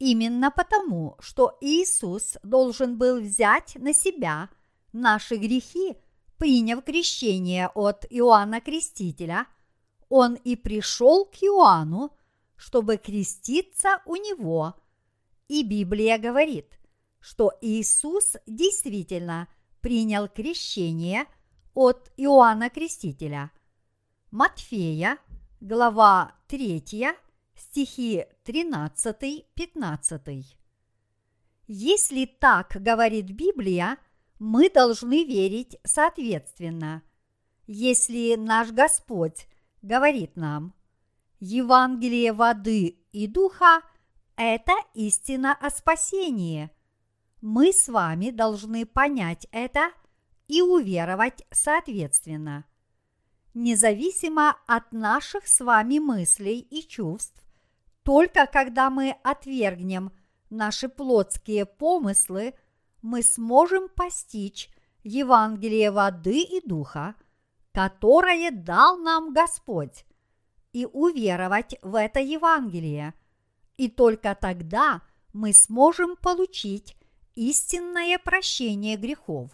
Именно 0.00 0.50
потому, 0.50 1.14
что 1.20 1.56
Иисус 1.60 2.38
должен 2.42 2.98
был 2.98 3.20
взять 3.20 3.76
на 3.76 3.94
себя 3.94 4.50
наши 4.92 5.36
грехи, 5.36 5.96
приняв 6.38 6.84
крещение 6.84 7.68
от 7.74 8.04
Иоанна 8.10 8.60
Крестителя, 8.60 9.46
он 10.08 10.34
и 10.34 10.56
пришел 10.56 11.24
к 11.24 11.42
Иоанну, 11.42 12.10
чтобы 12.56 12.96
креститься 12.96 14.02
у 14.06 14.16
него. 14.16 14.74
И 15.48 15.62
Библия 15.62 16.18
говорит– 16.18 16.66
что 17.22 17.56
Иисус 17.60 18.36
действительно 18.46 19.48
принял 19.80 20.28
крещение 20.28 21.26
от 21.72 22.10
Иоанна 22.16 22.68
Крестителя. 22.68 23.52
Матфея, 24.30 25.18
глава 25.60 26.34
3, 26.48 27.14
стихи 27.54 28.26
13-15. 28.44 30.44
Если 31.68 32.26
так 32.26 32.72
говорит 32.74 33.30
Библия, 33.30 33.98
мы 34.42 34.68
должны 34.68 35.24
верить 35.24 35.78
соответственно. 35.84 37.02
Если 37.66 38.34
наш 38.34 38.70
Господь 38.70 39.46
говорит 39.82 40.36
нам, 40.36 40.74
Евангелие 41.40 42.32
воды 42.32 42.98
и 43.12 43.26
духа– 43.26 43.82
это 44.36 44.72
истина 44.94 45.54
о 45.54 45.70
спасении– 45.70 46.70
мы 47.42 47.72
с 47.72 47.88
вами 47.88 48.30
должны 48.30 48.86
понять 48.86 49.48
это 49.50 49.90
и 50.46 50.62
уверовать 50.62 51.44
соответственно. 51.50 52.64
Независимо 53.52 54.56
от 54.68 54.92
наших 54.92 55.48
с 55.48 55.60
вами 55.62 55.98
мыслей 55.98 56.60
и 56.60 56.86
чувств, 56.86 57.42
только 58.04 58.46
когда 58.46 58.90
мы 58.90 59.16
отвергнем 59.24 60.12
наши 60.50 60.88
плотские 60.88 61.66
помыслы, 61.66 62.54
мы 63.02 63.22
сможем 63.22 63.88
постичь 63.88 64.70
Евангелие 65.02 65.90
воды 65.90 66.40
и 66.40 66.66
духа, 66.66 67.14
которое 67.72 68.50
дал 68.50 68.96
нам 68.98 69.32
Господь, 69.32 70.04
и 70.72 70.86
уверовать 70.86 71.76
в 71.82 71.96
это 71.96 72.20
Евангелие. 72.20 73.14
И 73.76 73.88
только 73.88 74.34
тогда 74.34 75.02
мы 75.32 75.52
сможем 75.52 76.16
получить 76.16 76.96
истинное 77.34 78.18
прощение 78.18 78.96
грехов. 78.96 79.50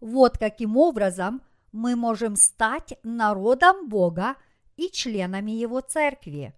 Вот 0.00 0.38
каким 0.38 0.76
образом 0.76 1.42
мы 1.72 1.96
можем 1.96 2.36
стать 2.36 2.98
народом 3.02 3.88
Бога 3.88 4.36
и 4.76 4.90
членами 4.90 5.52
Его 5.52 5.80
Церкви. 5.80 6.54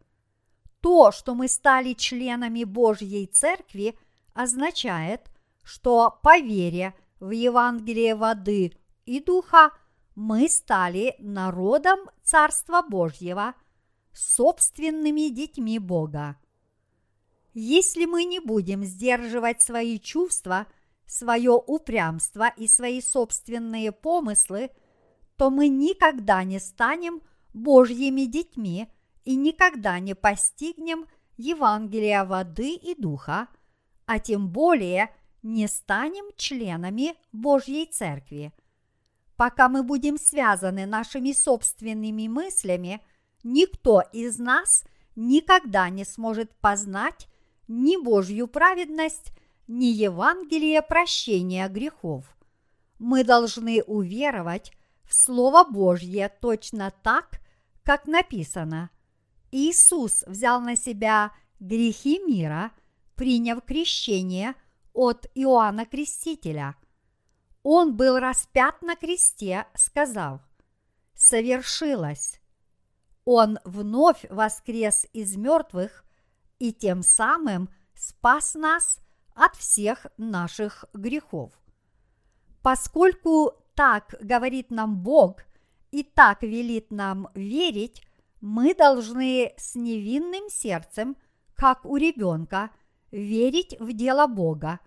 То, 0.81 1.13
что 1.13 1.35
мы 1.35 1.49
стали 1.49 1.93
членами 1.95 2.65
Божьей 2.65 3.27
Церкви, 3.27 3.99
означает, 4.35 5.29
что 5.69 6.19
по 6.23 6.39
вере 6.39 6.95
в 7.21 7.31
Евангелие 7.31 8.15
воды 8.15 8.73
и 9.05 9.21
духа 9.21 9.71
мы 10.15 10.49
стали 10.49 11.15
народом 11.19 11.99
Царства 12.25 12.81
Божьего, 12.81 13.53
собственными 14.15 15.29
детьми 15.29 15.79
Бога. 15.79 16.39
Если 17.53 18.07
мы 18.07 18.25
не 18.25 18.41
будем 18.41 18.83
сдерживать 18.83 19.61
свои 19.61 19.99
чувства, 19.99 20.67
свое 21.05 21.53
упрямство 21.53 22.49
и 22.49 22.67
свои 22.67 23.03
собственные 23.03 23.93
помыслы, 23.93 24.71
то 25.37 25.51
мы 25.51 25.69
никогда 25.69 26.45
не 26.45 26.61
станем 26.61 27.21
Божьими 27.53 28.23
детьми 28.23 28.89
и 29.27 29.37
никогда 29.37 29.99
не 29.99 30.15
постигнем 30.15 31.05
Евангелия 31.37 32.25
воды 32.25 32.73
и 32.73 32.95
духа, 32.95 33.49
а 34.07 34.19
тем 34.19 34.49
более 34.49 35.11
не 35.43 35.69
станем 35.69 36.25
членами 36.37 37.15
Божьей 37.33 37.87
Церкви. 37.87 38.53
Пока 39.37 39.69
мы 39.69 39.83
будем 39.83 40.19
связаны 40.19 40.87
нашими 40.87 41.33
собственными 41.33 42.27
мыслями, 42.27 43.01
никто 43.45 44.03
из 44.13 44.39
нас 44.39 44.85
никогда 45.15 45.91
не 45.91 46.05
сможет 46.05 46.55
познать 46.57 47.29
ни 47.69 48.03
Божью 48.03 48.49
праведность, 48.49 49.33
ни 49.69 49.87
Евангелие 49.87 50.83
прощения 50.83 51.69
грехов. 51.69 52.25
Мы 52.99 53.23
должны 53.23 53.83
уверовать 53.83 54.73
в 55.05 55.15
Слово 55.15 55.65
Божье 55.65 56.33
точно 56.41 56.93
так, 57.03 57.41
как 57.85 58.07
написано. 58.07 58.91
Иисус 59.51 60.25
взял 60.27 60.61
на 60.61 60.77
себя 60.77 61.33
грехи 61.61 62.19
мира, 62.19 62.73
приняв 63.15 63.65
крещение 63.65 64.55
от 64.99 65.27
Иоанна 65.37 65.87
Крестителя. 65.87 66.75
Он 67.63 67.97
был 67.97 68.19
распят 68.19 68.83
на 68.83 68.97
кресте, 68.97 69.67
сказав, 69.77 70.41
«Совершилось». 71.15 72.41
Он 73.25 73.61
вновь 73.65 74.25
воскрес 74.29 75.07
из 75.13 75.37
мертвых 75.37 76.05
и 76.59 76.73
тем 76.73 77.03
самым 77.03 77.69
спас 77.95 78.55
нас 78.55 78.99
от 79.37 79.55
всех 79.55 80.09
наших 80.17 80.85
грехов. 80.93 81.53
Поскольку 82.63 83.53
так 83.77 84.17
говорит 84.21 84.73
нам 84.73 85.01
Бог 85.01 85.45
и 85.93 86.03
так 86.03 86.43
велит 86.43 86.91
нам 86.91 87.29
верить, 87.35 88.03
мы 88.41 88.75
должны 88.75 89.55
с 89.59 89.77
невинным 89.77 90.49
сердцем, 90.49 91.17
как 91.55 91.85
у 91.85 91.97
ребенка, 91.97 92.71
верить 93.13 93.77
в 93.79 93.93
дело 93.93 94.27
Бога, 94.27 94.81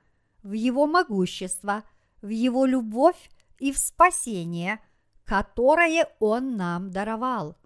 в 0.43 0.51
Его 0.51 0.87
могущество, 0.87 1.83
в 2.21 2.29
Его 2.29 2.65
любовь 2.65 3.29
и 3.59 3.71
в 3.71 3.77
спасение, 3.77 4.79
которое 5.25 6.07
Он 6.19 6.55
нам 6.57 6.91
даровал. 6.91 7.57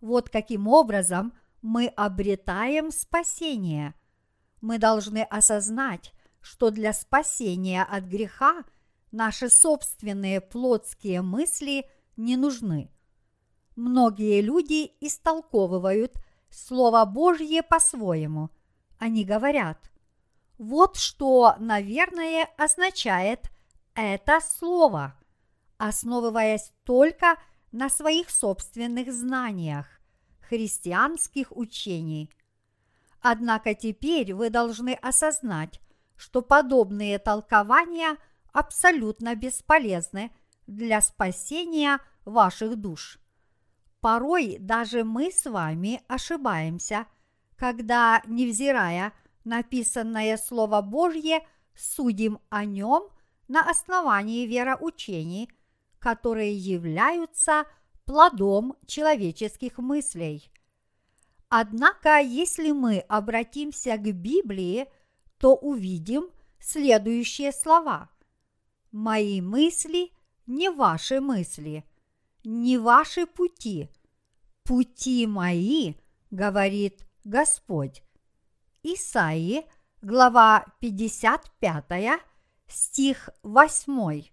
Вот 0.00 0.28
каким 0.28 0.68
образом 0.68 1.32
мы 1.62 1.86
обретаем 1.86 2.90
спасение. 2.90 3.94
Мы 4.60 4.78
должны 4.78 5.22
осознать, 5.22 6.12
что 6.40 6.70
для 6.70 6.92
спасения 6.92 7.84
от 7.84 8.04
греха 8.04 8.64
наши 9.12 9.48
собственные 9.48 10.40
плотские 10.40 11.22
мысли 11.22 11.86
не 12.16 12.36
нужны. 12.36 12.90
Многие 13.76 14.40
люди 14.40 14.92
истолковывают 15.00 16.14
Слово 16.50 17.04
Божье 17.04 17.62
по-своему. 17.62 18.50
Они 18.98 19.24
говорят, 19.24 19.91
вот 20.62 20.96
что, 20.96 21.56
наверное, 21.58 22.48
означает 22.56 23.50
это 23.96 24.38
слово, 24.40 25.18
основываясь 25.76 26.72
только 26.84 27.36
на 27.72 27.90
своих 27.90 28.30
собственных 28.30 29.12
знаниях 29.12 29.88
христианских 30.40 31.50
учений. 31.50 32.30
Однако 33.20 33.74
теперь 33.74 34.34
вы 34.34 34.50
должны 34.50 34.94
осознать, 34.94 35.80
что 36.14 36.42
подобные 36.42 37.18
толкования 37.18 38.16
абсолютно 38.52 39.34
бесполезны 39.34 40.30
для 40.68 41.00
спасения 41.00 41.98
ваших 42.24 42.76
душ. 42.76 43.18
Порой 44.00 44.58
даже 44.60 45.02
мы 45.02 45.32
с 45.32 45.44
вами 45.44 46.02
ошибаемся, 46.06 47.06
когда, 47.56 48.22
невзирая 48.26 49.12
написанное 49.44 50.36
Слово 50.36 50.82
Божье, 50.82 51.46
судим 51.74 52.38
о 52.50 52.64
нем 52.64 53.08
на 53.48 53.68
основании 53.68 54.46
вероучений, 54.46 55.50
которые 55.98 56.56
являются– 56.56 57.64
плодом 58.04 58.76
человеческих 58.86 59.78
мыслей. 59.78 60.50
Однако, 61.48 62.18
если 62.20 62.72
мы 62.72 62.98
обратимся 62.98 63.96
к 63.96 64.12
Библии, 64.12 64.86
то 65.38 65.54
увидим 65.54 66.30
следующие 66.58 67.52
слова. 67.52 68.10
«Мои 68.90 69.40
мысли 69.40 70.12
не 70.46 70.70
ваши 70.70 71.20
мысли, 71.20 71.84
не 72.44 72.78
ваши 72.78 73.26
пути. 73.26 73.88
Пути 74.62 75.26
мои, 75.26 75.94
говорит 76.30 77.06
Господь. 77.24 78.02
Исаии, 78.84 79.64
глава 80.00 80.66
55, 80.80 82.20
стих 82.66 83.28
8. 83.44 84.24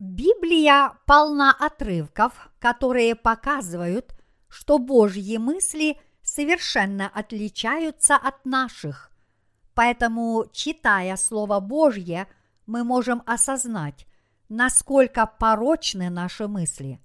Библия 0.00 0.98
полна 1.06 1.52
отрывков, 1.52 2.50
которые 2.58 3.14
показывают, 3.14 4.12
что 4.48 4.78
Божьи 4.78 5.36
мысли 5.36 5.96
совершенно 6.22 7.08
отличаются 7.08 8.16
от 8.16 8.44
наших. 8.44 9.12
Поэтому, 9.74 10.46
читая 10.50 11.16
Слово 11.16 11.60
Божье, 11.60 12.26
мы 12.66 12.82
можем 12.82 13.22
осознать, 13.26 14.08
насколько 14.48 15.24
порочны 15.26 16.10
наши 16.10 16.48
мысли. 16.48 17.00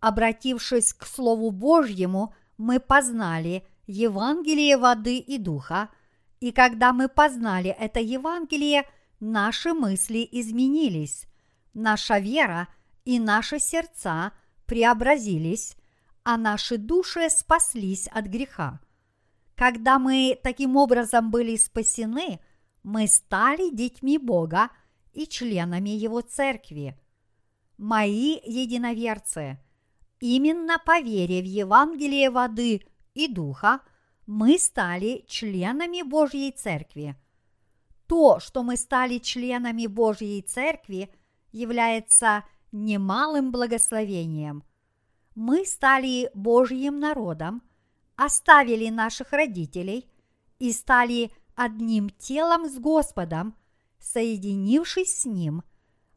Обратившись 0.00 0.92
к 0.92 1.06
Слову 1.06 1.52
Божьему, 1.52 2.34
мы 2.58 2.80
познали 2.80 3.64
Евангелие 3.86 4.76
воды 4.76 5.18
и 5.18 5.38
духа, 5.38 5.88
и 6.40 6.52
когда 6.52 6.92
мы 6.92 7.08
познали 7.08 7.70
это 7.70 8.00
Евангелие, 8.00 8.84
наши 9.20 9.74
мысли 9.74 10.26
изменились, 10.32 11.26
наша 11.74 12.18
вера 12.18 12.68
и 13.04 13.20
наши 13.20 13.58
сердца 13.58 14.32
преобразились, 14.66 15.76
а 16.24 16.38
наши 16.38 16.78
души 16.78 17.28
спаслись 17.28 18.08
от 18.08 18.26
греха. 18.26 18.80
Когда 19.54 19.98
мы 19.98 20.38
таким 20.42 20.76
образом 20.76 21.30
были 21.30 21.56
спасены, 21.56 22.40
мы 22.82 23.06
стали 23.06 23.74
детьми 23.74 24.16
Бога 24.16 24.70
и 25.12 25.26
членами 25.26 25.90
Его 25.90 26.22
церкви. 26.22 26.98
Мои 27.76 28.38
единоверцы, 28.44 29.58
именно 30.20 30.78
по 30.78 31.00
вере 31.00 31.42
в 31.42 31.44
Евангелие 31.44 32.30
воды 32.30 32.82
и 33.12 33.28
духа 33.28 33.80
мы 34.30 34.60
стали 34.60 35.24
членами 35.26 36.02
Божьей 36.02 36.52
церкви. 36.52 37.16
То, 38.06 38.38
что 38.38 38.62
мы 38.62 38.76
стали 38.76 39.18
членами 39.18 39.88
Божьей 39.88 40.40
церкви, 40.42 41.12
является 41.50 42.44
немалым 42.70 43.50
благословением. 43.50 44.62
Мы 45.34 45.66
стали 45.66 46.30
Божьим 46.32 47.00
народом, 47.00 47.60
оставили 48.14 48.88
наших 48.88 49.32
родителей 49.32 50.08
и 50.60 50.70
стали 50.70 51.32
одним 51.56 52.08
телом 52.10 52.70
с 52.70 52.78
Господом, 52.78 53.56
соединившись 53.98 55.22
с 55.22 55.24
Ним, 55.24 55.64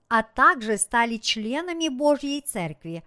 а 0.07 0.21
также 0.21 0.77
стали 0.77 1.17
членами 1.17 1.89
Божьей 1.89 2.41
Церкви. 2.41 3.03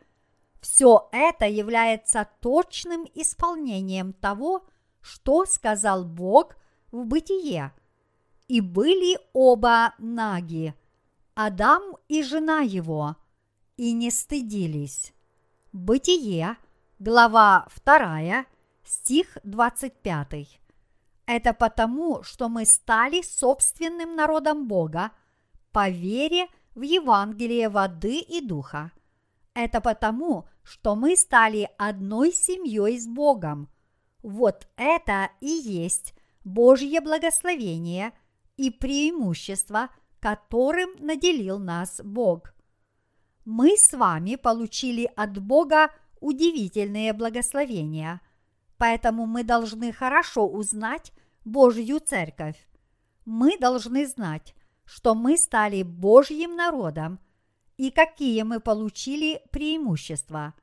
Все 0.61 1.09
это 1.13 1.47
является 1.47 2.29
точным 2.41 3.07
исполнением 3.15 4.13
того, 4.13 4.67
что 5.07 5.45
сказал 5.45 6.05
Бог 6.05 6.57
в 6.91 7.05
бытие. 7.05 7.73
И 8.49 8.61
были 8.61 9.19
оба 9.33 9.95
наги, 9.99 10.75
Адам 11.35 11.83
и 12.09 12.23
жена 12.23 12.61
его, 12.61 13.17
и 13.77 13.93
не 13.93 14.11
стыдились. 14.11 15.13
Бытие, 15.73 16.57
глава 16.99 17.69
2, 17.85 18.47
стих 18.85 19.39
25. 19.45 20.61
Это 21.27 21.55
потому, 21.55 22.23
что 22.23 22.49
мы 22.49 22.65
стали 22.65 23.23
собственным 23.23 24.17
народом 24.17 24.67
Бога 24.67 25.13
по 25.73 25.89
вере 25.89 26.49
в 26.75 26.83
Евангелие 26.83 27.69
воды 27.69 28.19
и 28.19 28.41
духа. 28.41 28.93
Это 29.55 29.81
потому, 29.81 30.49
что 30.63 30.95
мы 30.95 31.17
стали 31.17 31.69
одной 31.79 32.33
семьей 32.33 32.99
с 32.99 33.07
Богом. 33.07 33.69
Вот 34.27 34.67
это 34.77 35.31
и 35.41 35.49
есть 35.49 36.15
Божье 36.45 37.01
благословение 37.01 38.13
и 38.57 38.71
преимущество, 38.71 39.89
которым 40.21 40.91
наделил 40.99 41.59
нас 41.59 42.01
Бог. 42.03 42.55
Мы 43.45 43.77
с 43.77 43.93
вами 43.93 44.35
получили 44.37 45.11
от 45.17 45.39
Бога 45.39 45.91
удивительные 46.21 47.13
благословения– 47.13 48.21
Поэтому 48.79 49.27
мы 49.27 49.43
должны 49.43 49.93
хорошо 49.93 50.47
узнать 50.47 51.13
Божью 51.45 52.01
церковь. 52.01 52.57
Мы 53.25 53.59
должны 53.59 54.07
знать, 54.07 54.55
что 54.85 55.15
мы 55.15 55.37
стали 55.37 55.83
Божьим 55.83 56.57
народом 56.57 57.19
и 57.77 57.91
какие 57.91 58.43
мы 58.43 58.61
получили 58.61 59.43
преимущества. 59.51 60.55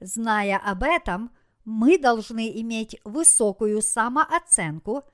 Зная 0.00 0.58
об 0.58 0.82
этом, 0.82 1.30
мы 1.64 1.98
должны 1.98 2.50
иметь 2.60 2.96
высокую 3.04 3.82
самооценку 3.82 5.04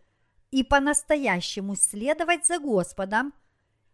и 0.51 0.63
по-настоящему 0.63 1.77
следовать 1.77 2.47
за 2.47 2.59
Господом 2.59 3.35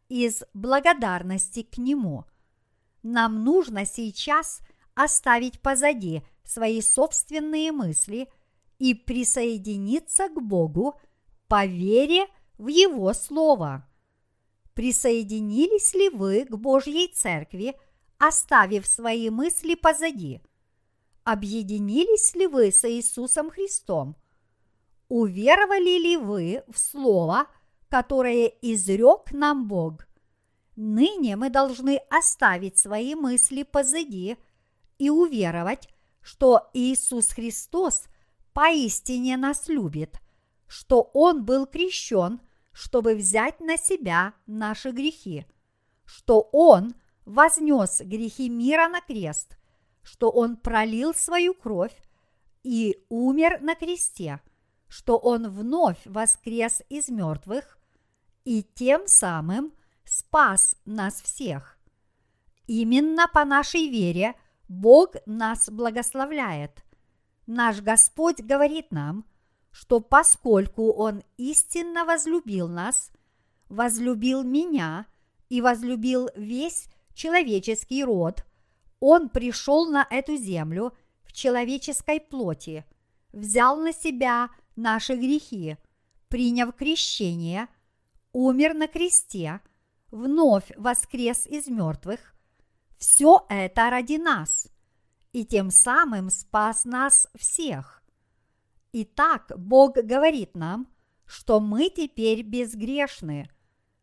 из 0.09 0.43
благодарности 0.55 1.63
к 1.63 1.79
Нему. 1.79 2.25
Нам 3.03 3.45
нужно 3.45 3.87
сейчас 3.87 4.61
оставить 4.95 5.61
позади 5.61 6.23
свои 6.45 6.83
собственные 6.83 7.73
мысли 7.73 8.29
и 8.79 8.95
присоединиться 8.95 10.29
к 10.29 10.41
Богу 10.43 11.01
по 11.49 11.65
вере 11.67 12.27
в 12.59 12.69
Его 12.69 13.13
Слово. 13.15 13.89
Присоединились 14.75 15.95
ли 15.95 16.09
вы 16.11 16.45
к 16.45 16.57
Божьей 16.57 17.09
Церкви, 17.09 17.77
оставив 18.19 18.87
свои 18.87 19.31
мысли 19.31 19.75
позади? 19.75 20.43
Объединились 21.25 22.35
ли 22.35 22.47
вы 22.47 22.73
с 22.73 22.89
Иисусом 22.89 23.51
Христом? 23.51 24.17
Уверовали 25.09 25.99
ли 25.99 26.17
вы 26.17 26.65
в 26.69 26.79
Слово, 26.79 27.47
которое 27.89 28.47
изрек 28.47 29.33
нам 29.33 29.69
Бог? 29.69 30.07
Ныне 30.75 31.37
мы 31.37 31.51
должны 31.51 31.99
оставить 32.11 32.79
свои 32.79 33.15
мысли 33.15 33.63
позади 33.63 34.37
и 34.99 35.11
уверовать 35.11 35.89
что 36.23 36.71
Иисус 36.73 37.29
Христос 37.29 38.05
поистине 38.53 39.37
нас 39.37 39.69
любит, 39.69 40.21
что 40.67 41.11
Он 41.13 41.45
был 41.45 41.67
крещен, 41.67 42.41
чтобы 42.73 43.15
взять 43.15 43.61
на 43.61 43.77
себя 43.77 44.35
наши 44.47 44.93
грехи, 44.93 45.47
что 46.05 46.49
Он 46.53 46.95
вознес 47.25 48.01
грехи 48.01 48.49
мира 48.49 48.89
на 48.89 49.01
крест, 49.01 49.59
что 50.03 50.31
Он 50.31 50.57
пролил 50.57 51.15
свою 51.15 51.55
кровь 51.55 51.97
и 52.63 53.05
умер 53.09 53.61
на 53.61 53.75
кресте, 53.75 54.41
что 54.89 55.17
Он 55.17 55.49
вновь 55.49 56.01
воскрес 56.05 56.83
из 56.89 57.09
мертвых 57.09 57.79
и 58.45 58.63
тем 58.63 59.07
самым 59.07 59.73
спас 60.05 60.77
нас 60.85 61.23
всех. 61.23 61.79
Именно 62.67 63.29
по 63.29 63.45
нашей 63.45 63.89
вере– 63.89 64.35
Бог 64.73 65.17
нас 65.27 65.69
благословляет. 65.69 66.83
Наш 67.47 67.83
Господь 67.83 68.41
говорит 68.41 68.91
нам, 68.91 69.27
что 69.71 70.01
поскольку 70.01 70.93
Он 70.93 71.23
истинно 71.37 72.07
возлюбил 72.07 72.69
нас, 72.69 73.11
возлюбил 73.69 74.43
меня 74.43 75.05
и 75.51 75.61
возлюбил 75.61 76.31
весь 76.37 76.87
человеческий 77.15 78.03
род, 78.03 78.47
Он 79.05 79.31
пришел 79.31 79.91
на 79.91 80.07
эту 80.09 80.37
землю 80.37 80.93
в 81.25 81.33
человеческой 81.33 82.21
плоти, 82.21 82.85
взял 83.33 83.77
на 83.77 83.93
себя 83.93 84.49
наши 84.77 85.17
грехи, 85.17 85.77
приняв 86.29 86.73
крещение, 86.77 87.67
умер 88.33 88.75
на 88.75 88.87
кресте, 88.87 89.61
вновь 90.13 90.71
воскрес 90.77 91.49
из 91.49 91.67
мертвых 91.67 92.33
все 92.97 93.45
это 93.49 93.91
ради 93.91 94.19
нас, 94.19 94.69
и 95.33 95.45
тем 95.45 95.73
самым 95.73 96.31
спас 96.31 96.85
нас 96.85 97.27
всех. 97.37 98.05
Итак, 98.93 99.51
Бог 99.57 99.95
говорит 99.95 100.55
нам, 100.55 100.87
что 101.27 101.59
мы 101.59 101.91
теперь 101.91 102.43
безгрешны. 102.43 103.51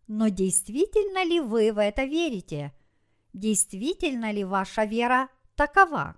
Но 0.08 0.28
действительно 0.28 1.24
ли 1.24 1.40
вы 1.40 1.72
в 1.72 1.82
это 1.82 2.04
верите? 2.04 2.74
Действительно 3.34 4.32
ли 4.32 4.44
ваша 4.44 4.86
вера 4.86 5.30
такова? 5.56 6.16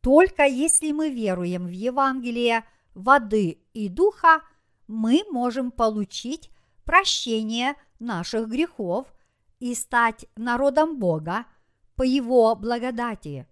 Только 0.00 0.44
если 0.44 0.92
мы 0.92 1.10
веруем 1.10 1.66
в 1.66 1.70
Евангелие 1.70 2.64
воды 2.94 3.62
и 3.74 3.88
духа, 3.88 4.42
мы 4.88 5.22
можем 5.30 5.70
получить 5.70 6.50
прощение 6.84 7.74
наших 7.98 8.48
грехов 8.48 9.06
и 9.58 9.74
стать 9.74 10.26
народом 10.36 10.98
Бога– 10.98 11.46
по 12.00 12.02
Его 12.02 12.56
благодати. 12.56 13.46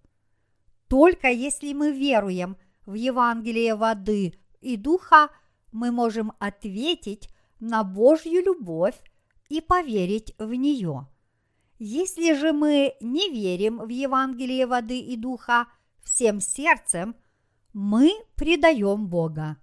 Только 0.87 1.27
если 1.27 1.71
мы 1.73 1.91
веруем 1.91 2.57
в 2.87 2.95
Евангелие 2.95 3.75
воды 3.75 4.39
и 4.59 4.75
духа, 4.75 5.29
мы 5.71 5.91
можем 5.91 6.33
ответить 6.39 7.29
на 7.59 7.83
Божью 7.83 8.43
любовь 8.43 8.95
и 9.49 9.61
поверить 9.61 10.33
в 10.39 10.51
нее. 10.55 11.07
Если 11.79 12.33
же 12.33 12.51
мы 12.51 12.95
не 12.99 13.29
верим 13.29 13.79
в 13.79 13.87
Евангелие 13.87 14.67
воды 14.67 14.99
и 14.99 15.15
духа 15.15 15.67
всем 16.03 16.41
сердцем, 16.41 17.15
мы 17.71 18.11
предаем 18.35 19.07
Бога. 19.07 19.55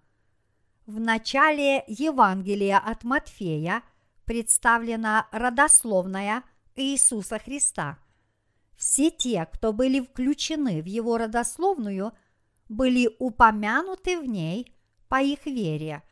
В 0.87 0.99
начале 0.99 1.85
Евангелия 1.87 2.79
от 2.79 3.05
Матфея 3.05 3.83
представлена 4.25 5.29
родословная 5.31 6.43
Иисуса 6.75 7.39
Христа. 7.39 7.99
Все 8.77 9.11
те, 9.11 9.47
кто 9.53 9.75
были 9.75 10.01
включены 10.01 10.81
в 10.81 10.87
его 10.87 11.19
родословную, 11.19 12.13
были 12.71 13.15
упомянуты 13.19 14.19
в 14.19 14.25
ней 14.25 14.73
по 15.09 15.21
их 15.21 15.45
вере. 15.45 16.03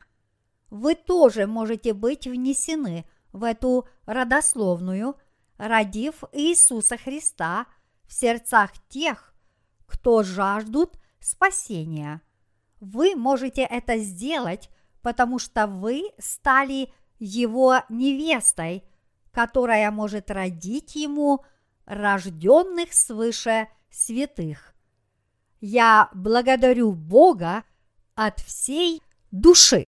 Вы 0.69 0.97
тоже 0.97 1.47
можете 1.47 1.95
быть 1.95 2.27
внесены 2.27 3.07
в 3.33 3.43
эту 3.43 3.89
родословную, 4.05 5.17
родив 5.57 6.25
Иисуса 6.33 6.97
Христа 6.97 7.67
в 8.05 8.13
сердцах 8.13 8.73
тех, 8.89 9.35
кто 9.87 10.23
жаждут 10.23 10.99
спасения. 11.21 12.21
Вы 12.81 13.17
можете 13.17 13.63
это 13.63 13.99
сделать, 13.99 14.69
потому 15.01 15.39
что 15.39 15.67
вы 15.67 16.11
стали 16.19 16.93
его 17.19 17.83
невестой, 17.89 18.85
которая 19.31 19.91
может 19.91 20.31
родить 20.31 20.95
ему 20.95 21.45
рожденных 21.87 22.93
свыше 22.93 23.69
святых. 23.91 24.75
Я 25.61 26.11
благодарю 26.15 26.93
Бога 26.93 27.65
от 28.15 28.41
всей 28.41 29.03
души. 29.31 29.87